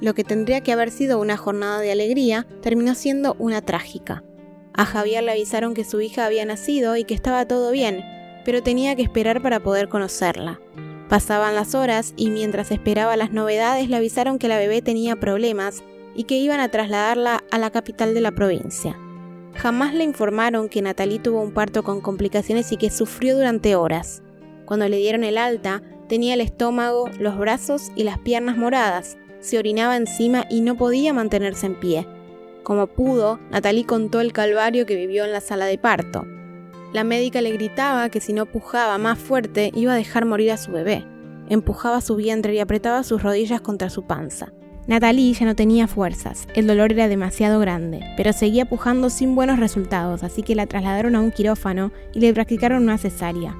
Lo 0.00 0.14
que 0.14 0.24
tendría 0.24 0.62
que 0.62 0.72
haber 0.72 0.90
sido 0.90 1.20
una 1.20 1.36
jornada 1.36 1.80
de 1.80 1.92
alegría 1.92 2.46
terminó 2.62 2.94
siendo 2.94 3.36
una 3.38 3.60
trágica. 3.60 4.24
A 4.72 4.86
Javier 4.86 5.24
le 5.24 5.32
avisaron 5.32 5.74
que 5.74 5.84
su 5.84 6.00
hija 6.00 6.24
había 6.24 6.46
nacido 6.46 6.96
y 6.96 7.04
que 7.04 7.12
estaba 7.14 7.46
todo 7.46 7.70
bien, 7.70 8.02
pero 8.44 8.62
tenía 8.62 8.96
que 8.96 9.02
esperar 9.02 9.42
para 9.42 9.60
poder 9.60 9.88
conocerla. 9.88 10.58
Pasaban 11.10 11.56
las 11.56 11.74
horas 11.74 12.14
y 12.16 12.30
mientras 12.30 12.70
esperaba 12.70 13.16
las 13.16 13.32
novedades 13.32 13.88
le 13.88 13.96
avisaron 13.96 14.38
que 14.38 14.46
la 14.46 14.58
bebé 14.58 14.80
tenía 14.80 15.18
problemas 15.18 15.82
y 16.14 16.22
que 16.22 16.36
iban 16.36 16.60
a 16.60 16.68
trasladarla 16.68 17.42
a 17.50 17.58
la 17.58 17.70
capital 17.70 18.14
de 18.14 18.20
la 18.20 18.30
provincia. 18.30 18.96
Jamás 19.56 19.92
le 19.92 20.04
informaron 20.04 20.68
que 20.68 20.82
Natalie 20.82 21.18
tuvo 21.18 21.40
un 21.40 21.52
parto 21.52 21.82
con 21.82 22.00
complicaciones 22.00 22.70
y 22.70 22.76
que 22.76 22.90
sufrió 22.90 23.36
durante 23.36 23.74
horas. 23.74 24.22
Cuando 24.66 24.88
le 24.88 24.98
dieron 24.98 25.24
el 25.24 25.36
alta, 25.36 25.82
tenía 26.08 26.34
el 26.34 26.40
estómago, 26.40 27.10
los 27.18 27.36
brazos 27.36 27.90
y 27.96 28.04
las 28.04 28.18
piernas 28.18 28.56
moradas, 28.56 29.18
se 29.40 29.58
orinaba 29.58 29.96
encima 29.96 30.46
y 30.48 30.60
no 30.60 30.76
podía 30.76 31.12
mantenerse 31.12 31.66
en 31.66 31.80
pie. 31.80 32.06
Como 32.62 32.86
pudo, 32.86 33.40
Natalie 33.50 33.84
contó 33.84 34.20
el 34.20 34.32
calvario 34.32 34.86
que 34.86 34.94
vivió 34.94 35.24
en 35.24 35.32
la 35.32 35.40
sala 35.40 35.66
de 35.66 35.76
parto. 35.76 36.24
La 36.92 37.04
médica 37.04 37.40
le 37.40 37.52
gritaba 37.52 38.08
que 38.08 38.20
si 38.20 38.32
no 38.32 38.46
pujaba 38.46 38.98
más 38.98 39.16
fuerte 39.16 39.70
iba 39.74 39.92
a 39.92 39.96
dejar 39.96 40.24
morir 40.24 40.50
a 40.50 40.56
su 40.56 40.72
bebé. 40.72 41.04
Empujaba 41.48 42.00
su 42.00 42.16
vientre 42.16 42.54
y 42.54 42.58
apretaba 42.58 43.04
sus 43.04 43.22
rodillas 43.22 43.60
contra 43.60 43.90
su 43.90 44.02
panza. 44.02 44.52
Natalie 44.88 45.32
ya 45.34 45.46
no 45.46 45.54
tenía 45.54 45.86
fuerzas, 45.86 46.48
el 46.54 46.66
dolor 46.66 46.90
era 46.90 47.06
demasiado 47.06 47.60
grande, 47.60 48.00
pero 48.16 48.32
seguía 48.32 48.64
pujando 48.64 49.08
sin 49.08 49.36
buenos 49.36 49.60
resultados, 49.60 50.24
así 50.24 50.42
que 50.42 50.56
la 50.56 50.66
trasladaron 50.66 51.14
a 51.14 51.20
un 51.20 51.30
quirófano 51.30 51.92
y 52.12 52.18
le 52.18 52.34
practicaron 52.34 52.82
una 52.82 52.98
cesárea. 52.98 53.56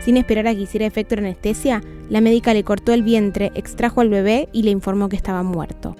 Sin 0.00 0.16
esperar 0.16 0.48
a 0.48 0.54
que 0.54 0.62
hiciera 0.62 0.86
efecto 0.86 1.14
la 1.14 1.22
anestesia, 1.22 1.82
la 2.08 2.20
médica 2.20 2.52
le 2.52 2.64
cortó 2.64 2.92
el 2.92 3.04
vientre, 3.04 3.52
extrajo 3.54 4.00
al 4.00 4.08
bebé 4.08 4.48
y 4.52 4.64
le 4.64 4.72
informó 4.72 5.08
que 5.08 5.14
estaba 5.14 5.44
muerto. 5.44 5.94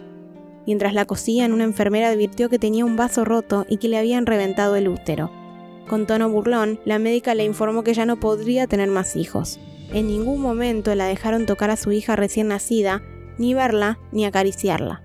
Mientras 0.66 0.94
la 0.94 1.04
cosían, 1.04 1.52
una 1.52 1.64
enfermera 1.64 2.08
advirtió 2.08 2.48
que 2.48 2.58
tenía 2.58 2.84
un 2.84 2.96
vaso 2.96 3.24
roto 3.24 3.66
y 3.68 3.76
que 3.76 3.88
le 3.88 3.98
habían 3.98 4.26
reventado 4.26 4.74
el 4.74 4.88
útero. 4.88 5.41
Con 5.88 6.06
tono 6.06 6.30
burlón, 6.30 6.80
la 6.84 6.98
médica 6.98 7.34
le 7.34 7.44
informó 7.44 7.84
que 7.84 7.94
ya 7.94 8.06
no 8.06 8.18
podría 8.18 8.66
tener 8.66 8.88
más 8.88 9.16
hijos. 9.16 9.58
En 9.92 10.06
ningún 10.06 10.40
momento 10.40 10.94
la 10.94 11.06
dejaron 11.06 11.44
tocar 11.44 11.70
a 11.70 11.76
su 11.76 11.92
hija 11.92 12.16
recién 12.16 12.48
nacida, 12.48 13.02
ni 13.38 13.52
verla, 13.54 13.98
ni 14.10 14.24
acariciarla. 14.24 15.02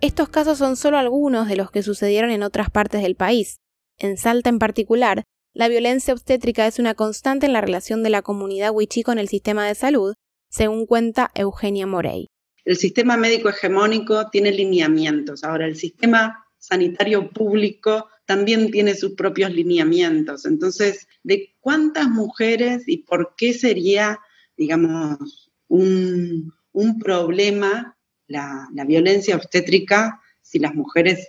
Estos 0.00 0.28
casos 0.28 0.58
son 0.58 0.76
solo 0.76 0.98
algunos 0.98 1.46
de 1.46 1.56
los 1.56 1.70
que 1.70 1.82
sucedieron 1.82 2.30
en 2.30 2.42
otras 2.42 2.70
partes 2.70 3.02
del 3.02 3.16
país. 3.16 3.58
En 3.98 4.16
Salta 4.16 4.48
en 4.48 4.58
particular, 4.58 5.24
la 5.52 5.68
violencia 5.68 6.14
obstétrica 6.14 6.66
es 6.66 6.78
una 6.78 6.94
constante 6.94 7.46
en 7.46 7.52
la 7.52 7.60
relación 7.60 8.02
de 8.02 8.10
la 8.10 8.22
comunidad 8.22 8.72
wichí 8.72 9.02
con 9.02 9.18
el 9.18 9.28
sistema 9.28 9.66
de 9.66 9.74
salud, 9.74 10.14
según 10.48 10.86
cuenta 10.86 11.30
Eugenia 11.34 11.86
Morey. 11.86 12.28
El 12.64 12.76
sistema 12.76 13.16
médico 13.16 13.48
hegemónico 13.48 14.30
tiene 14.30 14.52
lineamientos. 14.52 15.44
Ahora, 15.44 15.66
el 15.66 15.76
sistema 15.76 16.46
sanitario 16.58 17.30
público 17.30 18.08
también 18.30 18.70
tiene 18.70 18.94
sus 18.94 19.14
propios 19.14 19.52
lineamientos. 19.52 20.46
Entonces, 20.46 21.08
¿de 21.24 21.52
cuántas 21.58 22.08
mujeres 22.08 22.84
y 22.86 22.98
por 22.98 23.34
qué 23.36 23.52
sería, 23.52 24.20
digamos, 24.56 25.50
un, 25.66 26.54
problema 27.00 27.96
la, 28.28 28.68
la, 28.72 28.84
violencia 28.84 29.34
obstétrica 29.34 30.20
si 30.42 30.60
las 30.60 30.76
mujeres 30.76 31.26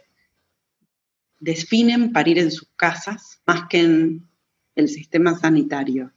definen 1.39 2.11
parir 2.13 2.37
en 2.37 2.51
sus 2.51 2.69
casas 2.75 3.41
más 3.47 3.63
que 3.67 3.79
en 3.79 4.29
el 4.75 4.87
sistema 4.87 5.35
sanitario? 5.39 6.13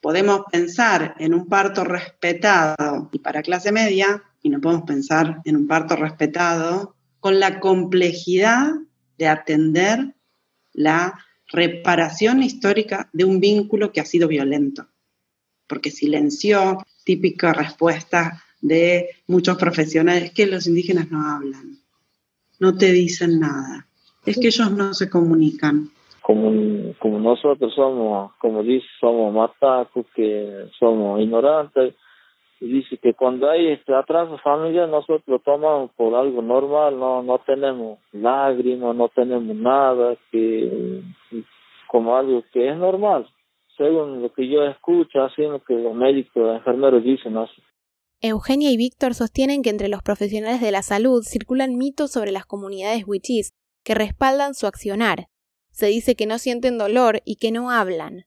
Podemos 0.00 0.40
pensar 0.50 1.14
en 1.20 1.34
un 1.34 1.46
parto 1.46 1.84
respetado 1.84 3.10
y 3.12 3.20
para 3.20 3.42
clase 3.42 3.70
media, 3.70 4.24
y 4.42 4.48
no 4.48 4.60
podemos 4.60 4.86
pensar 4.86 5.40
en 5.44 5.54
un 5.54 5.68
parto 5.68 5.94
respetado 5.94 6.96
con 7.20 7.38
la 7.38 7.60
complejidad 7.60 8.72
de 9.18 9.28
atender 9.28 10.15
la 10.76 11.18
reparación 11.48 12.42
histórica 12.42 13.08
de 13.12 13.24
un 13.24 13.40
vínculo 13.40 13.90
que 13.92 14.00
ha 14.00 14.04
sido 14.04 14.28
violento, 14.28 14.86
porque 15.66 15.90
silenció, 15.90 16.78
típica 17.04 17.52
respuesta 17.52 18.42
de 18.60 19.10
muchos 19.26 19.56
profesionales, 19.56 20.32
que 20.32 20.46
los 20.46 20.66
indígenas 20.66 21.10
no 21.10 21.22
hablan, 21.28 21.78
no 22.60 22.76
te 22.76 22.92
dicen 22.92 23.40
nada, 23.40 23.86
es 24.24 24.38
que 24.38 24.48
ellos 24.48 24.70
no 24.70 24.92
se 24.92 25.08
comunican. 25.08 25.90
Como, 26.20 26.92
como 26.98 27.20
nosotros 27.20 27.72
somos, 27.74 28.32
como 28.38 28.62
dice, 28.62 28.86
somos 29.00 29.50
que 30.14 30.68
somos 30.78 31.20
ignorantes, 31.20 31.94
y 32.60 32.68
dice 32.68 32.96
que 32.96 33.12
cuando 33.12 33.50
hay 33.50 33.68
este 33.68 33.94
atraso 33.94 34.38
familiar 34.38 34.88
nosotros 34.88 35.22
lo 35.26 35.38
tomamos 35.40 35.90
por 35.92 36.14
algo 36.14 36.40
normal, 36.40 36.98
no 36.98 37.22
no 37.22 37.38
tenemos 37.40 37.98
lágrimas, 38.12 38.96
no 38.96 39.08
tenemos 39.08 39.54
nada, 39.56 40.16
que 40.30 41.02
como 41.88 42.16
algo 42.16 42.42
que 42.52 42.70
es 42.70 42.76
normal, 42.76 43.26
según 43.76 44.22
lo 44.22 44.32
que 44.32 44.48
yo 44.48 44.64
escucho, 44.64 45.22
así 45.22 45.42
lo 45.42 45.62
que 45.62 45.74
los 45.74 45.94
médicos, 45.94 46.34
los 46.42 46.56
enfermeros 46.56 47.04
dicen 47.04 47.36
así. 47.36 47.62
Eugenia 48.22 48.70
y 48.70 48.78
Víctor 48.78 49.12
sostienen 49.12 49.62
que 49.62 49.68
entre 49.68 49.88
los 49.88 50.02
profesionales 50.02 50.62
de 50.62 50.72
la 50.72 50.82
salud 50.82 51.22
circulan 51.22 51.76
mitos 51.76 52.12
sobre 52.12 52.32
las 52.32 52.46
comunidades 52.46 53.04
wichís 53.06 53.52
que 53.84 53.94
respaldan 53.94 54.54
su 54.54 54.66
accionar. 54.66 55.26
Se 55.70 55.86
dice 55.86 56.16
que 56.16 56.26
no 56.26 56.38
sienten 56.38 56.78
dolor 56.78 57.20
y 57.26 57.36
que 57.36 57.52
no 57.52 57.70
hablan 57.70 58.24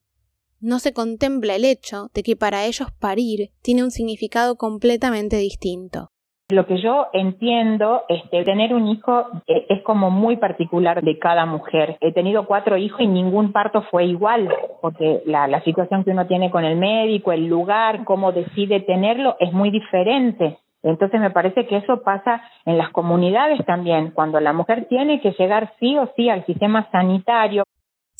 no 0.62 0.80
se 0.80 0.94
contempla 0.94 1.56
el 1.56 1.66
hecho 1.66 2.08
de 2.14 2.24
que 2.24 2.36
para 2.36 2.66
ellos 2.66 2.90
parir 3.00 3.50
tiene 3.62 3.84
un 3.84 3.92
significado 3.92 4.56
completamente 4.56 5.38
distinto. 5.38 6.10
Lo 6.52 6.66
que 6.66 6.82
yo 6.82 7.08
entiendo, 7.14 8.02
este, 8.10 8.44
tener 8.44 8.74
un 8.74 8.88
hijo 8.88 9.28
eh, 9.46 9.68
es 9.70 9.84
como 9.84 10.10
muy 10.10 10.38
particular 10.38 11.04
de 11.04 11.20
cada 11.20 11.46
mujer. 11.46 11.98
He 12.02 12.12
tenido 12.12 12.48
cuatro 12.48 12.76
hijos 12.76 13.02
y 13.02 13.08
ningún 13.08 13.52
parto 13.52 13.84
fue 13.92 14.06
igual, 14.06 14.50
porque 14.82 15.22
la, 15.26 15.48
la 15.48 15.64
situación 15.64 16.04
que 16.04 16.10
uno 16.10 16.26
tiene 16.26 16.50
con 16.50 16.66
el 16.66 16.76
médico, 16.76 17.32
el 17.32 17.46
lugar, 17.46 18.04
cómo 18.04 18.32
decide 18.32 18.80
tenerlo, 18.80 19.36
es 19.40 19.54
muy 19.54 19.70
diferente. 19.70 20.58
Entonces 20.82 21.20
me 21.20 21.30
parece 21.30 21.68
que 21.68 21.78
eso 21.78 22.02
pasa 22.02 22.42
en 22.66 22.80
las 22.80 22.90
comunidades 22.90 23.64
también, 23.66 24.12
cuando 24.12 24.40
la 24.40 24.54
mujer 24.54 24.88
tiene 24.90 25.22
que 25.22 25.36
llegar 25.38 25.74
sí 25.80 25.98
o 25.98 26.10
sí 26.16 26.30
al 26.30 26.46
sistema 26.48 26.90
sanitario. 26.92 27.64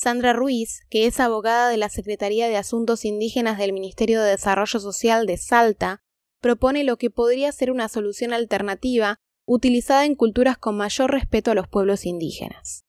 Sandra 0.02 0.32
Ruiz, 0.32 0.86
que 0.90 1.08
es 1.08 1.20
abogada 1.20 1.68
de 1.68 1.76
la 1.76 1.90
Secretaría 1.90 2.48
de 2.48 2.56
Asuntos 2.56 3.04
Indígenas 3.04 3.58
del 3.58 3.74
Ministerio 3.74 4.22
de 4.22 4.30
Desarrollo 4.30 4.80
Social 4.80 5.26
de 5.26 5.36
Salta, 5.36 6.04
propone 6.40 6.86
lo 6.86 6.96
que 6.96 7.10
podría 7.10 7.52
ser 7.52 7.70
una 7.70 7.90
solución 7.90 8.32
alternativa 8.32 9.18
utilizada 9.46 10.06
en 10.06 10.16
culturas 10.16 10.58
con 10.58 10.78
mayor 10.78 11.12
respeto 11.12 11.52
a 11.52 11.54
los 11.54 11.68
pueblos 11.68 12.06
indígenas. 12.06 12.86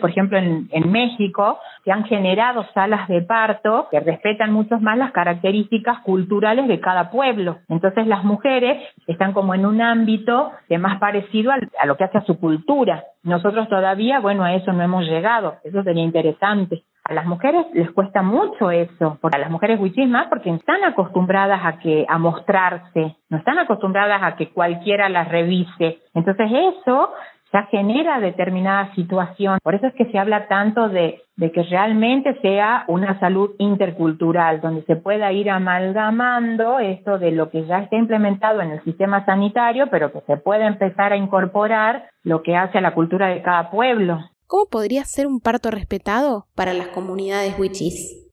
Por 0.00 0.10
ejemplo, 0.10 0.38
en, 0.38 0.90
México 0.90 1.58
se 1.84 1.92
han 1.92 2.04
generado 2.04 2.64
salas 2.74 3.06
de 3.08 3.22
parto 3.22 3.88
que 3.90 4.00
respetan 4.00 4.52
mucho 4.52 4.78
más 4.80 4.96
las 4.96 5.12
características 5.12 6.00
culturales 6.00 6.66
de 6.66 6.80
cada 6.80 7.10
pueblo. 7.10 7.58
Entonces 7.68 8.06
las 8.06 8.24
mujeres 8.24 8.82
están 9.06 9.32
como 9.32 9.54
en 9.54 9.66
un 9.66 9.82
ámbito 9.82 10.52
de 10.68 10.78
más 10.78 10.98
parecido 10.98 11.52
a 11.52 11.86
lo 11.86 11.96
que 11.96 12.04
hace 12.04 12.18
a 12.18 12.24
su 12.24 12.40
cultura. 12.40 13.04
Nosotros 13.22 13.68
todavía, 13.68 14.18
bueno, 14.20 14.44
a 14.44 14.54
eso 14.54 14.72
no 14.72 14.82
hemos 14.82 15.04
llegado. 15.04 15.56
Eso 15.62 15.82
sería 15.82 16.02
interesante. 16.02 16.82
A 17.04 17.14
las 17.14 17.26
mujeres 17.26 17.66
les 17.74 17.90
cuesta 17.90 18.22
mucho 18.22 18.70
eso, 18.70 19.18
a 19.22 19.38
las 19.38 19.50
mujeres 19.50 19.80
huichis 19.80 20.08
más 20.08 20.28
porque 20.28 20.50
están 20.50 20.84
acostumbradas 20.84 21.60
a 21.64 21.78
que 21.80 22.06
a 22.08 22.16
mostrarse, 22.16 23.16
no 23.28 23.38
están 23.38 23.58
acostumbradas 23.58 24.22
a 24.22 24.36
que 24.36 24.50
cualquiera 24.50 25.08
las 25.08 25.28
revise. 25.28 25.98
Entonces 26.14 26.48
eso 26.50 27.12
ya 27.52 27.64
genera 27.70 28.18
determinada 28.20 28.94
situación. 28.94 29.58
Por 29.62 29.74
eso 29.74 29.86
es 29.86 29.94
que 29.94 30.10
se 30.10 30.18
habla 30.18 30.48
tanto 30.48 30.88
de, 30.88 31.20
de, 31.36 31.52
que 31.52 31.62
realmente 31.64 32.40
sea 32.40 32.84
una 32.88 33.20
salud 33.20 33.50
intercultural, 33.58 34.60
donde 34.60 34.84
se 34.84 34.96
pueda 34.96 35.32
ir 35.32 35.50
amalgamando 35.50 36.78
esto 36.78 37.18
de 37.18 37.32
lo 37.32 37.50
que 37.50 37.66
ya 37.66 37.80
está 37.80 37.96
implementado 37.96 38.62
en 38.62 38.70
el 38.70 38.84
sistema 38.84 39.24
sanitario, 39.26 39.88
pero 39.90 40.12
que 40.12 40.22
se 40.22 40.36
pueda 40.38 40.66
empezar 40.66 41.12
a 41.12 41.16
incorporar 41.16 42.08
lo 42.22 42.42
que 42.42 42.56
hace 42.56 42.78
a 42.78 42.82
la 42.82 42.94
cultura 42.94 43.28
de 43.28 43.42
cada 43.42 43.70
pueblo. 43.70 44.18
¿Cómo 44.46 44.66
podría 44.66 45.04
ser 45.04 45.26
un 45.26 45.40
parto 45.40 45.70
respetado 45.70 46.46
para 46.54 46.72
las 46.74 46.88
comunidades 46.88 47.58
wichis? 47.58 48.30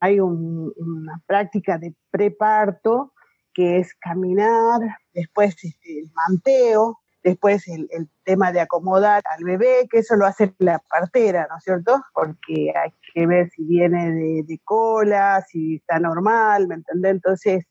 Hay 0.00 0.20
una 0.20 1.20
práctica 1.26 1.78
de 1.78 1.94
preparto 2.10 3.12
que 3.52 3.78
es 3.78 3.92
caminar, 3.94 4.78
después 5.12 5.56
este, 5.64 6.00
el 6.00 6.10
manteo, 6.14 6.98
después 7.28 7.66
el, 7.68 7.88
tema 8.24 8.52
de 8.52 8.60
acomodar 8.60 9.22
al 9.24 9.44
bebé, 9.44 9.88
que 9.90 10.00
eso 10.00 10.14
lo 10.16 10.26
hace 10.26 10.54
la 10.58 10.82
partera, 10.90 11.46
¿no 11.48 11.56
es 11.56 11.64
cierto? 11.64 12.02
Porque 12.12 12.72
hay 12.76 12.92
que 13.14 13.26
ver 13.26 13.48
si 13.50 13.64
viene 13.64 14.12
de, 14.12 14.60
cola, 14.64 15.42
si 15.48 15.76
está 15.76 15.98
normal, 15.98 16.68
¿me 16.68 16.74
entendés? 16.74 17.12
Entonces, 17.12 17.64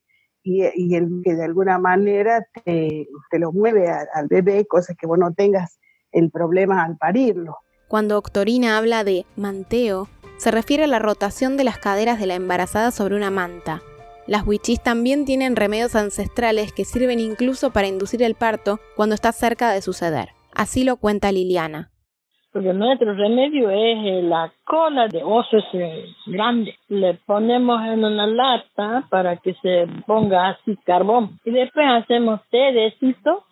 y, 0.43 0.95
el 0.95 1.21
que 1.23 1.35
de 1.35 1.43
alguna 1.43 1.77
manera 1.77 2.47
te, 2.65 3.07
lo 3.33 3.51
mueve 3.51 3.87
al 3.89 4.27
bebé, 4.27 4.65
cosa 4.65 4.95
que 4.95 5.05
vos 5.05 5.19
no 5.19 5.33
tengas 5.33 5.79
el 6.11 6.31
problema 6.31 6.83
al 6.83 6.97
parirlo. 6.97 7.57
Cuando 7.87 8.17
Octorina 8.17 8.77
habla 8.77 9.03
de 9.03 9.25
manteo, 9.35 10.07
se 10.37 10.51
refiere 10.51 10.85
a 10.85 10.87
la 10.87 10.99
rotación 10.99 11.57
de 11.57 11.65
las 11.65 11.77
caderas 11.77 12.19
de 12.19 12.25
la 12.25 12.35
embarazada 12.35 12.91
sobre 12.91 13.15
una 13.15 13.29
manta, 13.29 13.81
las 14.27 14.45
wichis 14.45 14.83
también 14.83 15.23
tienen 15.23 15.55
remedios 15.55 15.95
ancestrales 15.95 16.73
que 16.73 16.83
sirven 16.83 17.19
incluso 17.19 17.71
para 17.71 17.87
inducir 17.87 18.21
el 18.23 18.35
parto 18.35 18.79
cuando 18.97 19.15
está 19.15 19.31
cerca 19.31 19.71
de 19.71 19.81
suceder. 19.81 20.29
Así 20.53 20.83
lo 20.83 20.97
cuenta 20.97 21.31
Liliana. 21.31 21.91
Porque 22.51 22.73
nuestro 22.73 23.13
remedio 23.13 23.69
es 23.69 23.97
eh, 24.05 24.21
la 24.23 24.51
cola 24.65 25.07
de 25.07 25.23
oso 25.23 25.57
grande. 26.25 26.75
Le 26.89 27.13
ponemos 27.25 27.81
en 27.85 28.03
una 28.03 28.27
lata 28.27 29.07
para 29.09 29.37
que 29.37 29.53
se 29.61 29.87
ponga 30.05 30.49
así 30.49 30.75
carbón. 30.85 31.39
Y 31.45 31.51
después 31.51 31.85
hacemos 31.87 32.41
té 32.49 32.57
de 32.57 32.93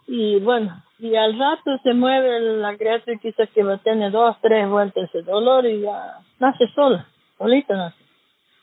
y 0.08 0.40
bueno, 0.40 0.84
y 1.00 1.16
al 1.16 1.40
rato 1.40 1.78
se 1.84 1.94
mueve 1.94 2.40
la 2.58 2.76
criatura 2.76 3.18
quizás 3.22 3.50
que 3.52 3.64
va 3.64 3.76
a 3.76 3.78
tener 3.78 4.12
dos, 4.12 4.36
tres 4.42 4.68
vueltas 4.70 5.10
de 5.14 5.22
dolor 5.22 5.66
y 5.66 5.82
ya 5.82 6.20
nace 6.40 6.68
sola, 6.74 7.08
solita 7.38 7.76
nace, 7.76 8.04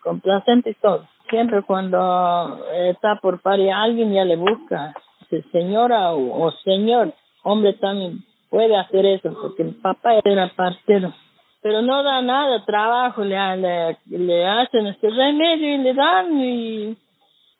con 0.02 0.20
placenta 0.20 0.68
y 0.68 0.74
todo 0.74 1.06
siempre 1.32 1.62
cuando 1.62 2.60
está 2.74 3.16
por 3.16 3.40
parir 3.40 3.72
alguien 3.72 4.12
ya 4.12 4.24
le 4.24 4.36
busca, 4.36 4.94
señora 5.50 6.12
o, 6.12 6.52
señor, 6.62 7.14
hombre 7.42 7.72
también 7.72 8.18
puede 8.50 8.76
hacer 8.76 9.06
eso, 9.06 9.34
porque 9.40 9.62
el 9.62 9.74
papá 9.76 10.20
era 10.22 10.48
partero. 10.54 11.12
Pero 11.62 11.80
no 11.80 12.02
da 12.02 12.20
nada, 12.20 12.64
trabajo, 12.66 13.24
le, 13.24 13.36
le, 14.10 14.46
hacen 14.46 14.88
este 14.88 15.08
remedio 15.08 15.74
y 15.74 15.78
le 15.78 15.94
dan 15.94 16.38
y 16.38 16.96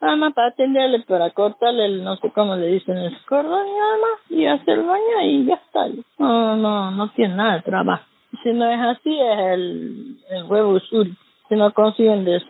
nada 0.00 0.16
más 0.16 0.34
para 0.34 0.48
atenderle, 0.48 1.00
para 1.00 1.30
cortarle, 1.30 1.86
el, 1.86 2.04
no 2.04 2.16
sé 2.16 2.30
cómo 2.30 2.56
le 2.56 2.66
dicen, 2.66 2.98
el 2.98 3.16
cordón 3.26 3.66
y 3.66 3.70
nada 3.70 4.08
y 4.28 4.46
hacer 4.46 4.82
baño 4.82 5.22
y 5.24 5.46
ya 5.46 5.54
está. 5.54 5.86
No, 6.18 6.56
no, 6.56 6.90
no 6.90 7.08
tiene 7.12 7.36
nada 7.36 7.54
de 7.54 7.62
trabajo. 7.62 8.04
Si 8.42 8.52
no 8.52 8.68
es 8.68 8.80
así, 8.80 9.18
es 9.18 9.38
el, 9.38 10.16
el 10.30 10.44
huevo 10.44 10.78
suri 10.80 11.16
si 11.52 11.58
no 11.58 11.70
consiguen 11.74 12.24
de, 12.24 12.40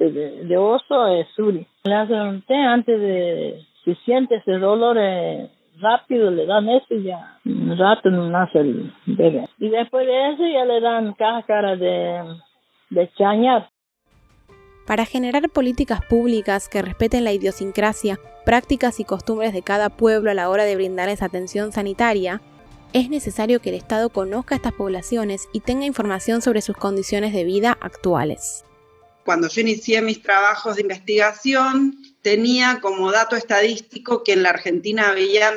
de, 0.44 0.56
oso 0.56 1.08
es 1.08 1.26
suri. 1.34 1.66
Le 1.82 1.94
hacen 1.94 2.20
un 2.20 2.42
té 2.42 2.54
antes 2.54 3.00
de, 3.00 3.60
si 3.84 3.96
siente 4.04 4.36
ese 4.36 4.52
dolor 4.52 4.96
eh, 4.96 5.50
rápido, 5.80 6.30
le 6.30 6.46
dan 6.46 6.68
eso 6.68 6.94
y 6.94 7.02
ya 7.02 7.36
un 7.44 7.76
rato 7.76 8.10
no 8.10 8.30
nace 8.30 8.60
el 8.60 8.92
bebé. 9.06 9.48
Y 9.58 9.70
después 9.70 10.06
de 10.06 10.30
eso 10.30 10.44
ya 10.46 10.64
le 10.64 10.80
dan 10.80 11.14
cáscara 11.14 11.74
de, 11.74 12.22
de 12.90 13.10
chañar. 13.18 13.68
Para 14.86 15.04
generar 15.04 15.50
políticas 15.50 16.04
públicas 16.08 16.68
que 16.68 16.80
respeten 16.80 17.24
la 17.24 17.32
idiosincrasia, 17.32 18.18
prácticas 18.46 19.00
y 19.00 19.04
costumbres 19.04 19.52
de 19.52 19.62
cada 19.62 19.88
pueblo 19.90 20.30
a 20.30 20.34
la 20.34 20.48
hora 20.48 20.62
de 20.62 20.76
brindarles 20.76 21.24
atención 21.24 21.72
sanitaria, 21.72 22.40
es 22.92 23.10
necesario 23.10 23.60
que 23.60 23.70
el 23.70 23.76
Estado 23.76 24.10
conozca 24.10 24.54
a 24.54 24.58
estas 24.58 24.74
poblaciones 24.74 25.48
y 25.52 25.58
tenga 25.58 25.86
información 25.86 26.40
sobre 26.40 26.60
sus 26.60 26.76
condiciones 26.76 27.32
de 27.32 27.42
vida 27.42 27.76
actuales 27.80 28.64
cuando 29.24 29.48
yo 29.48 29.60
inicié 29.60 30.02
mis 30.02 30.22
trabajos 30.22 30.76
de 30.76 30.82
investigación, 30.82 31.96
tenía 32.22 32.80
como 32.80 33.10
dato 33.10 33.36
estadístico 33.36 34.22
que 34.22 34.32
en 34.32 34.42
la 34.42 34.50
Argentina 34.50 35.10
habían 35.10 35.54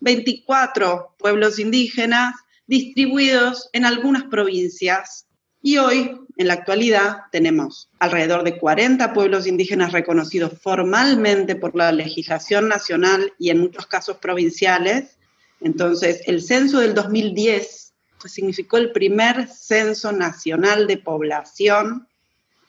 24 0.00 1.14
pueblos 1.18 1.58
indígenas 1.58 2.34
distribuidos 2.66 3.68
en 3.72 3.84
algunas 3.84 4.24
provincias. 4.24 5.26
Y 5.62 5.78
hoy, 5.78 6.20
en 6.36 6.46
la 6.46 6.54
actualidad, 6.54 7.22
tenemos 7.32 7.88
alrededor 7.98 8.44
de 8.44 8.58
40 8.58 9.12
pueblos 9.12 9.46
indígenas 9.46 9.92
reconocidos 9.92 10.52
formalmente 10.60 11.56
por 11.56 11.74
la 11.74 11.92
legislación 11.92 12.68
nacional 12.68 13.32
y 13.38 13.50
en 13.50 13.60
muchos 13.60 13.86
casos 13.86 14.18
provinciales. 14.18 15.18
Entonces, 15.60 16.22
el 16.26 16.42
censo 16.42 16.80
del 16.80 16.94
2010 16.94 17.86
significó 18.28 18.76
el 18.76 18.92
primer 18.92 19.48
censo 19.48 20.12
nacional 20.12 20.86
de 20.86 20.98
población 20.98 22.08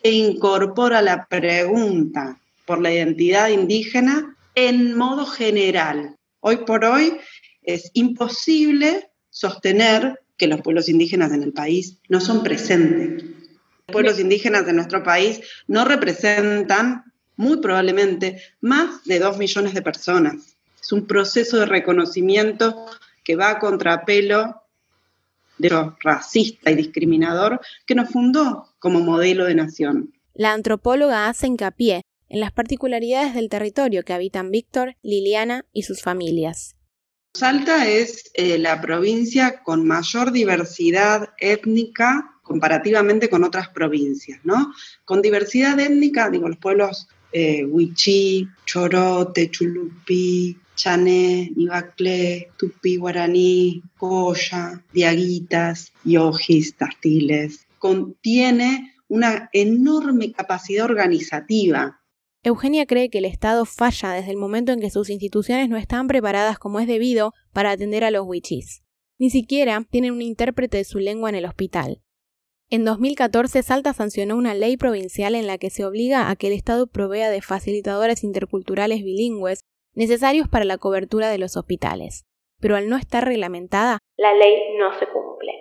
e 0.03 0.11
incorpora 0.11 1.01
la 1.01 1.25
pregunta 1.25 2.39
por 2.65 2.81
la 2.81 2.91
identidad 2.91 3.49
indígena 3.49 4.35
en 4.55 4.95
modo 4.97 5.25
general. 5.25 6.15
Hoy 6.39 6.57
por 6.57 6.85
hoy 6.85 7.17
es 7.63 7.91
imposible 7.93 9.09
sostener 9.29 10.19
que 10.37 10.47
los 10.47 10.61
pueblos 10.61 10.89
indígenas 10.89 11.31
en 11.31 11.43
el 11.43 11.53
país 11.53 11.97
no 12.09 12.21
son 12.21 12.43
presentes. 12.43 13.23
Los 13.23 13.93
pueblos 13.93 14.19
indígenas 14.19 14.65
de 14.65 14.73
nuestro 14.73 15.03
país 15.03 15.41
no 15.67 15.85
representan 15.85 17.03
muy 17.35 17.57
probablemente 17.57 18.41
más 18.61 19.03
de 19.05 19.19
dos 19.19 19.37
millones 19.37 19.73
de 19.73 19.81
personas. 19.81 20.57
Es 20.81 20.91
un 20.91 21.05
proceso 21.05 21.57
de 21.57 21.65
reconocimiento 21.65 22.85
que 23.23 23.35
va 23.35 23.51
a 23.51 23.59
contrapelo 23.59 24.61
de 25.57 25.69
lo 25.69 25.97
racista 26.01 26.71
y 26.71 26.75
discriminador 26.75 27.59
que 27.85 27.95
nos 27.95 28.09
fundó 28.09 28.75
como 28.79 28.99
modelo 28.99 29.45
de 29.45 29.55
nación. 29.55 30.13
La 30.33 30.53
antropóloga 30.53 31.27
hace 31.27 31.47
hincapié 31.47 32.01
en 32.29 32.39
las 32.39 32.51
particularidades 32.51 33.33
del 33.33 33.49
territorio 33.49 34.03
que 34.03 34.13
habitan 34.13 34.51
Víctor, 34.51 34.95
Liliana 35.01 35.65
y 35.73 35.83
sus 35.83 36.01
familias. 36.01 36.75
Salta 37.33 37.87
es 37.87 38.31
eh, 38.33 38.57
la 38.57 38.81
provincia 38.81 39.61
con 39.63 39.85
mayor 39.85 40.31
diversidad 40.31 41.29
étnica 41.37 42.39
comparativamente 42.41 43.29
con 43.29 43.43
otras 43.43 43.69
provincias, 43.69 44.39
¿no? 44.43 44.73
Con 45.05 45.21
diversidad 45.21 45.79
étnica, 45.79 46.29
digo, 46.29 46.47
los 46.47 46.57
pueblos 46.57 47.07
eh, 47.31 47.65
Huichí, 47.65 48.47
Chorote, 48.65 49.49
Chulupi, 49.49 50.57
Chané, 50.75 51.51
Ibacle, 51.55 52.49
Tupi, 52.57 52.97
Guaraní, 52.97 53.81
Coya, 53.97 54.83
Diaguitas, 54.93 55.91
Yojis, 56.03 56.75
Tastiles. 56.77 57.65
Contiene 57.79 58.93
una 59.07 59.49
enorme 59.53 60.31
capacidad 60.31 60.85
organizativa. 60.85 61.99
Eugenia 62.43 62.85
cree 62.85 63.09
que 63.09 63.17
el 63.17 63.25
Estado 63.25 63.65
falla 63.65 64.11
desde 64.13 64.31
el 64.31 64.37
momento 64.37 64.71
en 64.71 64.79
que 64.79 64.89
sus 64.89 65.09
instituciones 65.09 65.69
no 65.69 65.77
están 65.77 66.07
preparadas 66.07 66.59
como 66.59 66.79
es 66.79 66.87
debido 66.87 67.33
para 67.51 67.71
atender 67.71 68.03
a 68.03 68.11
los 68.11 68.25
wichis. 68.25 68.83
Ni 69.17 69.29
siquiera 69.29 69.83
tienen 69.89 70.13
un 70.13 70.21
intérprete 70.21 70.77
de 70.77 70.83
su 70.83 70.99
lengua 70.99 71.29
en 71.29 71.35
el 71.35 71.45
hospital. 71.45 72.01
En 72.69 72.83
2014, 72.83 73.63
Salta 73.63 73.93
sancionó 73.93 74.35
una 74.35 74.53
ley 74.53 74.75
provincial 74.75 75.35
en 75.35 75.47
la 75.47 75.57
que 75.57 75.69
se 75.69 75.85
obliga 75.85 76.29
a 76.29 76.35
que 76.35 76.47
el 76.47 76.53
Estado 76.53 76.87
provea 76.87 77.29
de 77.29 77.41
facilitadores 77.41 78.25
interculturales 78.25 79.05
bilingües 79.05 79.61
necesarios 79.93 80.49
para 80.49 80.65
la 80.65 80.77
cobertura 80.77 81.29
de 81.29 81.37
los 81.37 81.55
hospitales. 81.55 82.25
Pero 82.59 82.75
al 82.75 82.89
no 82.89 82.97
estar 82.97 83.23
reglamentada, 83.23 83.99
la 84.17 84.33
ley 84.33 84.77
no 84.77 84.91
se 84.99 85.05
cumple. 85.07 85.53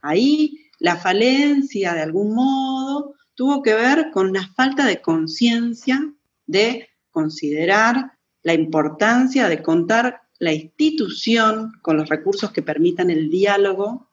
Ahí 0.00 0.50
la 0.80 0.96
falencia, 0.96 1.94
de 1.94 2.02
algún 2.02 2.34
modo, 2.34 3.14
tuvo 3.36 3.62
que 3.62 3.74
ver 3.74 4.10
con 4.10 4.32
la 4.32 4.48
falta 4.48 4.84
de 4.84 5.00
conciencia 5.00 6.12
de 6.46 6.88
considerar 7.12 8.16
la 8.42 8.54
importancia 8.54 9.48
de 9.48 9.62
contar 9.62 10.22
la 10.40 10.52
institución 10.52 11.72
con 11.82 11.96
los 11.96 12.08
recursos 12.08 12.50
que 12.50 12.62
permitan 12.62 13.10
el 13.10 13.30
diálogo 13.30 14.05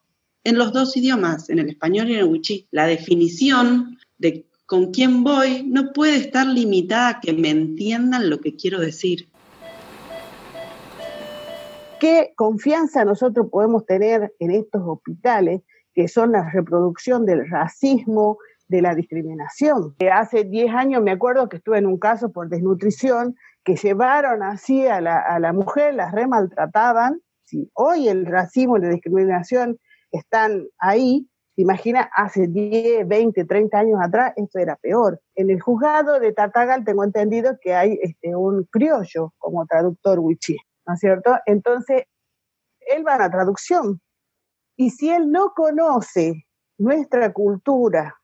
en 0.44 0.58
los 0.58 0.72
dos 0.72 0.96
idiomas, 0.96 1.48
en 1.50 1.58
el 1.58 1.70
español 1.70 2.08
y 2.10 2.14
en 2.14 2.20
el 2.20 2.26
wichí. 2.26 2.68
La 2.70 2.86
definición 2.86 3.98
de 4.18 4.46
con 4.66 4.92
quién 4.92 5.24
voy 5.24 5.62
no 5.66 5.92
puede 5.92 6.16
estar 6.16 6.46
limitada 6.46 7.08
a 7.08 7.20
que 7.20 7.32
me 7.32 7.50
entiendan 7.50 8.30
lo 8.30 8.40
que 8.40 8.56
quiero 8.56 8.80
decir. 8.80 9.28
¿Qué 12.00 12.32
confianza 12.36 13.04
nosotros 13.04 13.48
podemos 13.50 13.86
tener 13.86 14.34
en 14.38 14.50
estos 14.50 14.82
hospitales 14.84 15.62
que 15.94 16.08
son 16.08 16.32
la 16.32 16.50
reproducción 16.50 17.24
del 17.24 17.48
racismo, 17.48 18.38
de 18.68 18.82
la 18.82 18.94
discriminación? 18.94 19.94
Hace 20.12 20.44
10 20.44 20.74
años 20.74 21.02
me 21.02 21.12
acuerdo 21.12 21.48
que 21.48 21.56
estuve 21.56 21.78
en 21.78 21.86
un 21.86 21.98
caso 21.98 22.30
por 22.32 22.48
desnutrición 22.48 23.36
que 23.64 23.76
llevaron 23.76 24.42
así 24.42 24.86
a 24.86 25.00
la, 25.00 25.52
mujer, 25.54 25.94
la 25.94 26.10
remaltrataban. 26.10 27.20
Si 27.44 27.70
hoy 27.74 28.08
el 28.08 28.26
racismo 28.26 28.76
y 28.76 28.82
la 28.82 28.88
discriminación 28.88 29.78
están 30.16 30.66
ahí, 30.78 31.28
Imagina, 31.56 32.10
hace 32.16 32.48
10, 32.48 33.06
20, 33.06 33.44
30 33.44 33.78
años 33.78 34.00
atrás 34.02 34.32
esto 34.36 34.58
era 34.58 34.74
peor. 34.76 35.20
En 35.36 35.50
el 35.50 35.60
juzgado 35.60 36.18
de 36.18 36.32
Tatagal 36.32 36.84
tengo 36.84 37.04
entendido 37.04 37.56
que 37.60 37.74
hay 37.74 37.98
este, 38.02 38.34
un 38.34 38.64
criollo 38.64 39.32
como 39.38 39.64
traductor 39.66 40.18
wichí, 40.18 40.56
¿no 40.84 40.94
es 40.94 41.00
cierto? 41.00 41.36
Entonces, 41.46 42.04
él 42.80 43.06
va 43.06 43.14
a 43.14 43.18
la 43.18 43.30
traducción. 43.30 44.00
Y 44.76 44.90
si 44.90 45.10
él 45.10 45.30
no 45.30 45.52
conoce 45.54 46.44
nuestra 46.76 47.32
cultura, 47.32 48.16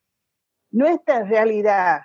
nuestra 0.72 1.22
realidad, 1.22 2.00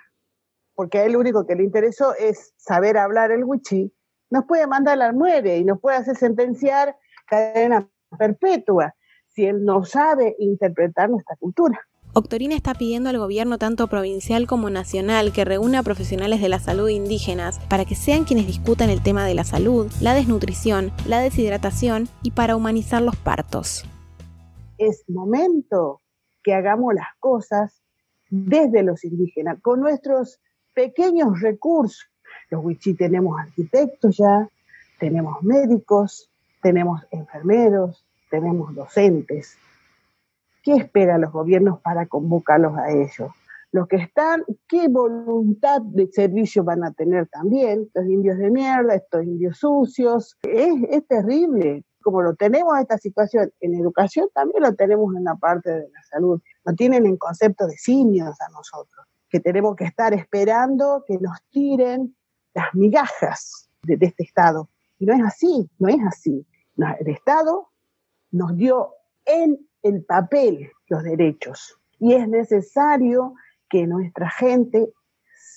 porque 0.76 1.00
a 1.00 1.06
él 1.06 1.14
lo 1.14 1.20
único 1.20 1.48
que 1.48 1.56
le 1.56 1.64
interesó 1.64 2.14
es 2.14 2.54
saber 2.58 3.00
hablar 3.00 3.32
el 3.32 3.44
wichí, 3.44 3.92
nos 4.30 4.46
puede 4.46 4.68
mandar 4.68 5.02
al 5.02 5.16
muere 5.16 5.58
y 5.58 5.66
nos 5.66 5.80
puede 5.82 5.98
hacer 5.98 6.16
sentenciar 6.16 6.96
cadena 7.26 7.90
perpetua 8.20 8.94
si 9.36 9.46
él 9.46 9.64
no 9.66 9.84
sabe 9.84 10.36
interpretar 10.40 11.10
nuestra 11.10 11.36
cultura. 11.36 11.80
Octorina 12.14 12.56
está 12.56 12.74
pidiendo 12.74 13.10
al 13.10 13.18
gobierno 13.18 13.58
tanto 13.58 13.88
provincial 13.88 14.48
como 14.48 14.70
nacional 14.70 15.34
que 15.34 15.44
reúna 15.44 15.80
a 15.80 15.84
profesionales 15.84 16.40
de 16.40 16.48
la 16.48 16.60
salud 16.60 16.88
indígenas 16.88 17.60
para 17.68 17.84
que 17.84 17.96
sean 17.96 18.24
quienes 18.24 18.48
discutan 18.48 18.90
el 18.90 19.04
tema 19.04 19.26
de 19.26 19.34
la 19.34 19.44
salud, 19.44 19.92
la 20.00 20.14
desnutrición, 20.14 20.94
la 21.06 21.20
deshidratación 21.20 22.08
y 22.24 22.32
para 22.32 22.56
humanizar 22.56 23.02
los 23.02 23.18
partos. 23.18 23.84
Es 24.78 25.04
momento 25.10 26.00
que 26.42 26.54
hagamos 26.54 26.94
las 26.94 27.08
cosas 27.20 27.82
desde 28.30 28.84
los 28.84 29.04
indígenas, 29.04 29.60
con 29.62 29.82
nuestros 29.82 30.40
pequeños 30.74 31.42
recursos. 31.42 32.06
Los 32.50 32.64
wichí 32.64 32.94
tenemos 32.94 33.40
arquitectos 33.40 34.16
ya, 34.16 34.48
tenemos 35.00 35.42
médicos, 35.44 36.30
tenemos 36.62 37.02
enfermeros, 37.12 38.06
tenemos 38.30 38.74
docentes. 38.76 39.58
¿Qué 40.64 40.74
esperan 40.74 41.22
los 41.22 41.32
gobiernos 41.32 41.80
para 41.82 42.08
convocarlos 42.08 42.78
a 42.78 42.92
ellos? 42.92 43.32
Los 43.72 43.88
que 43.88 43.98
están, 43.98 44.44
¿qué 44.68 44.88
voluntad 44.88 45.82
de 45.82 46.08
servicio 46.08 46.64
van 46.64 46.84
a 46.84 46.94
tener 46.94 47.28
también? 47.28 47.84
Estos 47.84 48.06
indios 48.06 48.38
de 48.38 48.50
mierda, 48.50 48.96
estos 48.96 49.24
indios 49.24 49.58
sucios. 49.58 50.38
Es, 50.44 50.74
es 50.90 51.06
terrible. 51.08 51.84
Como 52.02 52.22
lo 52.22 52.36
tenemos 52.36 52.80
esta 52.80 52.98
situación 52.98 53.52
en 53.60 53.76
educación, 53.76 54.30
también 54.34 54.64
lo 54.64 54.74
tenemos 54.76 55.14
en 55.16 55.26
la 55.26 55.36
parte 55.36 55.72
de 55.72 55.90
la 55.90 56.04
salud. 56.10 56.42
No 56.66 56.74
tienen 56.74 57.06
en 57.06 57.18
concepto 57.18 57.68
de 57.68 57.76
simios 57.78 58.40
a 58.42 58.50
nosotros, 58.52 59.06
que 59.30 59.40
tenemos 59.40 59.76
que 59.76 59.86
estar 59.86 60.14
esperando 60.14 61.04
que 61.06 61.18
nos 61.18 61.38
tiren 61.50 62.16
las 62.54 62.74
migajas 62.74 63.70
de, 63.84 63.98
de 63.98 64.06
este 64.06 64.24
Estado. 64.24 64.70
Y 65.00 65.06
no 65.06 65.14
es 65.14 65.22
así, 65.22 65.70
no 65.80 65.90
es 65.90 66.00
así. 66.08 66.46
el 66.78 67.08
Estado 67.10 67.70
nos 68.36 68.56
dio 68.58 68.94
en 69.26 69.58
el 69.82 70.04
papel 70.04 70.70
los 70.90 71.04
derechos 71.04 71.80
y 72.00 72.14
es 72.14 72.28
necesario 72.28 73.34
que 73.70 73.88
nuestra 73.88 74.30
gente 74.30 74.92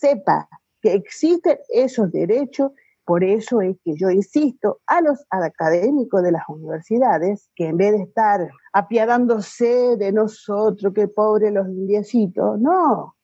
sepa 0.00 0.48
que 0.80 0.94
existen 0.94 1.58
esos 1.70 2.12
derechos. 2.12 2.70
Por 3.04 3.24
eso 3.24 3.60
es 3.62 3.76
que 3.84 3.96
yo 3.96 4.10
insisto 4.10 4.80
a 4.86 5.00
los 5.00 5.24
académicos 5.30 6.22
de 6.22 6.30
las 6.30 6.42
universidades 6.48 7.50
que 7.56 7.66
en 7.66 7.78
vez 7.78 7.92
de 7.92 8.02
estar 8.04 8.48
apiadándose 8.72 9.96
de 9.96 10.12
nosotros, 10.12 10.94
que 10.94 11.08
pobres 11.08 11.52
los 11.52 11.66
indiecitos, 11.66 12.60
no, 12.60 13.16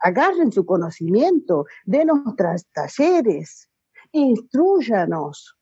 agarren 0.00 0.50
su 0.50 0.66
conocimiento, 0.66 1.66
denos 1.84 2.20
talleres, 2.72 3.70
instruyanos 4.10 5.56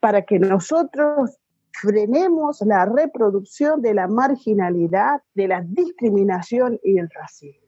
para 0.00 0.22
que 0.22 0.38
nosotros 0.38 1.38
frenemos 1.80 2.60
la 2.60 2.86
reproducción 2.86 3.82
de 3.82 3.94
la 3.94 4.06
marginalidad, 4.06 5.22
de 5.34 5.48
la 5.48 5.62
discriminación 5.62 6.78
y 6.82 6.98
el 6.98 7.08
racismo. 7.10 7.60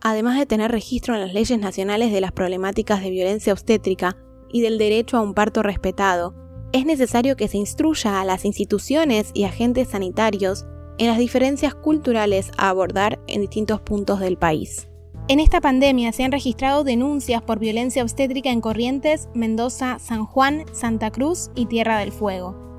Además 0.00 0.38
de 0.38 0.46
tener 0.46 0.70
registro 0.70 1.14
en 1.14 1.20
las 1.20 1.34
leyes 1.34 1.58
nacionales 1.58 2.12
de 2.12 2.20
las 2.20 2.32
problemáticas 2.32 3.02
de 3.02 3.10
violencia 3.10 3.52
obstétrica 3.52 4.16
y 4.50 4.62
del 4.62 4.78
derecho 4.78 5.16
a 5.16 5.22
un 5.22 5.34
parto 5.34 5.62
respetado, 5.62 6.34
es 6.72 6.86
necesario 6.86 7.36
que 7.36 7.48
se 7.48 7.58
instruya 7.58 8.20
a 8.20 8.24
las 8.24 8.44
instituciones 8.44 9.30
y 9.34 9.44
agentes 9.44 9.88
sanitarios 9.88 10.64
en 10.98 11.06
las 11.06 11.18
diferencias 11.18 11.74
culturales 11.74 12.50
a 12.56 12.70
abordar 12.70 13.20
en 13.26 13.42
distintos 13.42 13.80
puntos 13.80 14.20
del 14.20 14.38
país. 14.38 14.88
En 15.28 15.38
esta 15.38 15.60
pandemia 15.60 16.12
se 16.12 16.24
han 16.24 16.32
registrado 16.32 16.82
denuncias 16.82 17.42
por 17.42 17.58
violencia 17.58 18.02
obstétrica 18.02 18.50
en 18.50 18.60
Corrientes, 18.60 19.28
Mendoza, 19.34 19.98
San 20.00 20.24
Juan, 20.24 20.64
Santa 20.72 21.12
Cruz 21.12 21.50
y 21.54 21.66
Tierra 21.66 21.98
del 21.98 22.10
Fuego. 22.10 22.71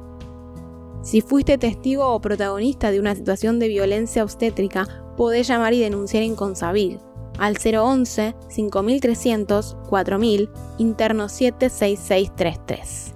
Si 1.03 1.19
fuiste 1.19 1.57
testigo 1.57 2.07
o 2.07 2.21
protagonista 2.21 2.89
de 2.89 2.99
una 3.01 3.13
situación 3.13 3.59
de 3.59 3.67
violencia 3.67 4.23
obstétrica, 4.23 4.87
podés 5.17 5.47
llamar 5.47 5.73
y 5.73 5.79
denunciar 5.79 6.23
en 6.23 6.35
Consavil 6.35 6.99
al 7.37 7.57
011 7.57 8.35
5300 8.47 9.77
4000 9.89 10.49
interno 10.77 11.27
76633. 11.27 13.12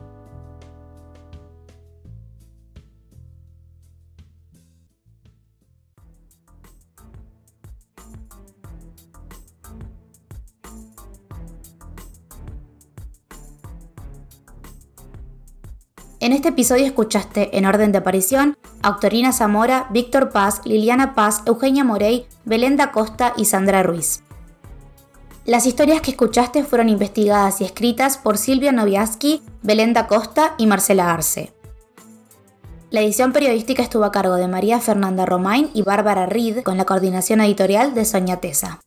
En 16.28 16.34
este 16.34 16.50
episodio 16.50 16.86
escuchaste, 16.86 17.58
en 17.58 17.66
orden 17.66 17.94
de 17.94 18.00
aparición, 18.00 18.58
a 18.82 18.90
Octorina 18.90 19.32
Zamora, 19.32 19.88
Víctor 19.92 20.30
Paz, 20.30 20.60
Liliana 20.66 21.16
Paz, 21.16 21.42
Eugenia 21.46 21.86
Morey, 21.86 22.28
Belenda 22.44 22.92
Costa 22.92 23.32
y 23.38 23.46
Sandra 23.46 23.82
Ruiz. 23.82 24.24
Las 25.46 25.66
historias 25.66 26.02
que 26.02 26.12
escuchaste 26.12 26.66
fueron 26.66 26.90
investigadas 26.90 27.62
y 27.62 27.63
escritas 27.63 28.18
por 28.18 28.38
Silvia 28.38 28.74
Noviaski, 28.74 29.42
Belenda 29.63 30.08
Costa 30.08 30.54
y 30.58 30.68
Marcela 30.68 31.13
Arce. 31.13 31.54
La 32.90 33.00
edición 33.00 33.32
periodística 33.32 33.82
estuvo 33.82 34.04
a 34.04 34.12
cargo 34.12 34.36
de 34.36 34.50
María 34.50 34.82
Fernanda 34.82 35.26
Romain 35.26 35.70
y 35.74 35.84
Bárbara 35.84 36.26
Reed, 36.26 36.62
con 36.62 36.76
la 36.76 36.84
coordinación 36.84 37.40
editorial 37.40 37.94
de 37.94 38.04
Soña 38.04 38.42
Tesa. 38.42 38.82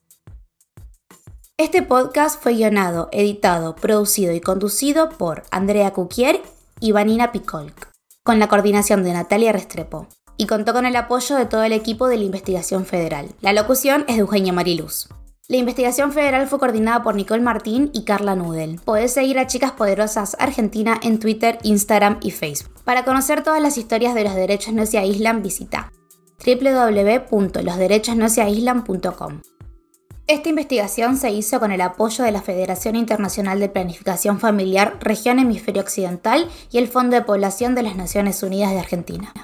Este 1.57 1.81
podcast 1.81 2.39
fue 2.43 2.53
guionado, 2.53 3.09
editado, 3.13 3.77
producido 3.77 4.35
y 4.35 4.43
conducido 4.43 5.09
por 5.09 5.45
Andrea 5.51 5.95
Cuquier 5.95 6.43
y 6.81 6.93
Vanina 6.93 7.33
Picolk, 7.33 7.91
con 8.23 8.39
la 8.39 8.49
coordinación 8.49 9.05
de 9.05 9.13
Natalia 9.13 9.53
Restrepo, 9.53 10.09
y 10.37 10.47
contó 10.47 10.73
con 10.73 10.87
el 10.87 10.97
apoyo 10.97 11.37
de 11.37 11.47
todo 11.47 11.63
el 11.63 11.73
equipo 11.73 12.09
de 12.09 12.17
la 12.17 12.25
investigación 12.25 12.87
federal. 12.87 13.29
La 13.41 13.53
locución 13.53 14.05
es 14.09 14.17
de 14.17 14.23
Eugenia 14.23 14.53
Mariluz. 14.53 15.09
La 15.49 15.57
investigación 15.57 16.13
federal 16.13 16.47
fue 16.47 16.61
coordinada 16.61 17.03
por 17.03 17.17
Nicole 17.17 17.43
Martín 17.43 17.91
y 17.93 18.05
Carla 18.05 18.37
Nudel. 18.37 18.81
Podés 18.85 19.13
seguir 19.13 19.39
a 19.39 19.49
Chicas 19.49 19.73
Poderosas 19.73 20.37
Argentina 20.39 20.99
en 21.03 21.19
Twitter, 21.19 21.59
Instagram 21.65 22.19
y 22.23 22.31
Facebook. 22.31 22.73
Para 22.85 23.05
conocer 23.05 23.43
todas 23.43 23.61
las 23.61 23.77
historias 23.77 24.15
de 24.15 24.25
los 24.25 24.35
derechos 24.35 24.73
no 24.75 24.87
se 24.87 24.99
aíslan, 24.99 25.43
visita 25.43 25.93
www.losderechosnoseaislan.com. 26.47 29.41
Esta 30.31 30.49
investigación 30.49 31.17
se 31.17 31.31
hizo 31.31 31.59
con 31.59 31.73
el 31.73 31.81
apoyo 31.81 32.23
de 32.23 32.31
la 32.31 32.41
Federación 32.41 32.95
Internacional 32.95 33.59
de 33.59 33.69
Planificación 33.69 34.39
Familiar 34.39 34.97
Región 35.01 35.41
Hemisferio 35.41 35.83
Occidental 35.83 36.49
y 36.71 36.79
el 36.79 36.87
Fondo 36.87 37.17
de 37.17 37.23
Población 37.23 37.75
de 37.75 37.83
las 37.83 37.97
Naciones 37.97 38.41
Unidas 38.45 38.71
de 38.71 38.79
Argentina. 38.79 39.35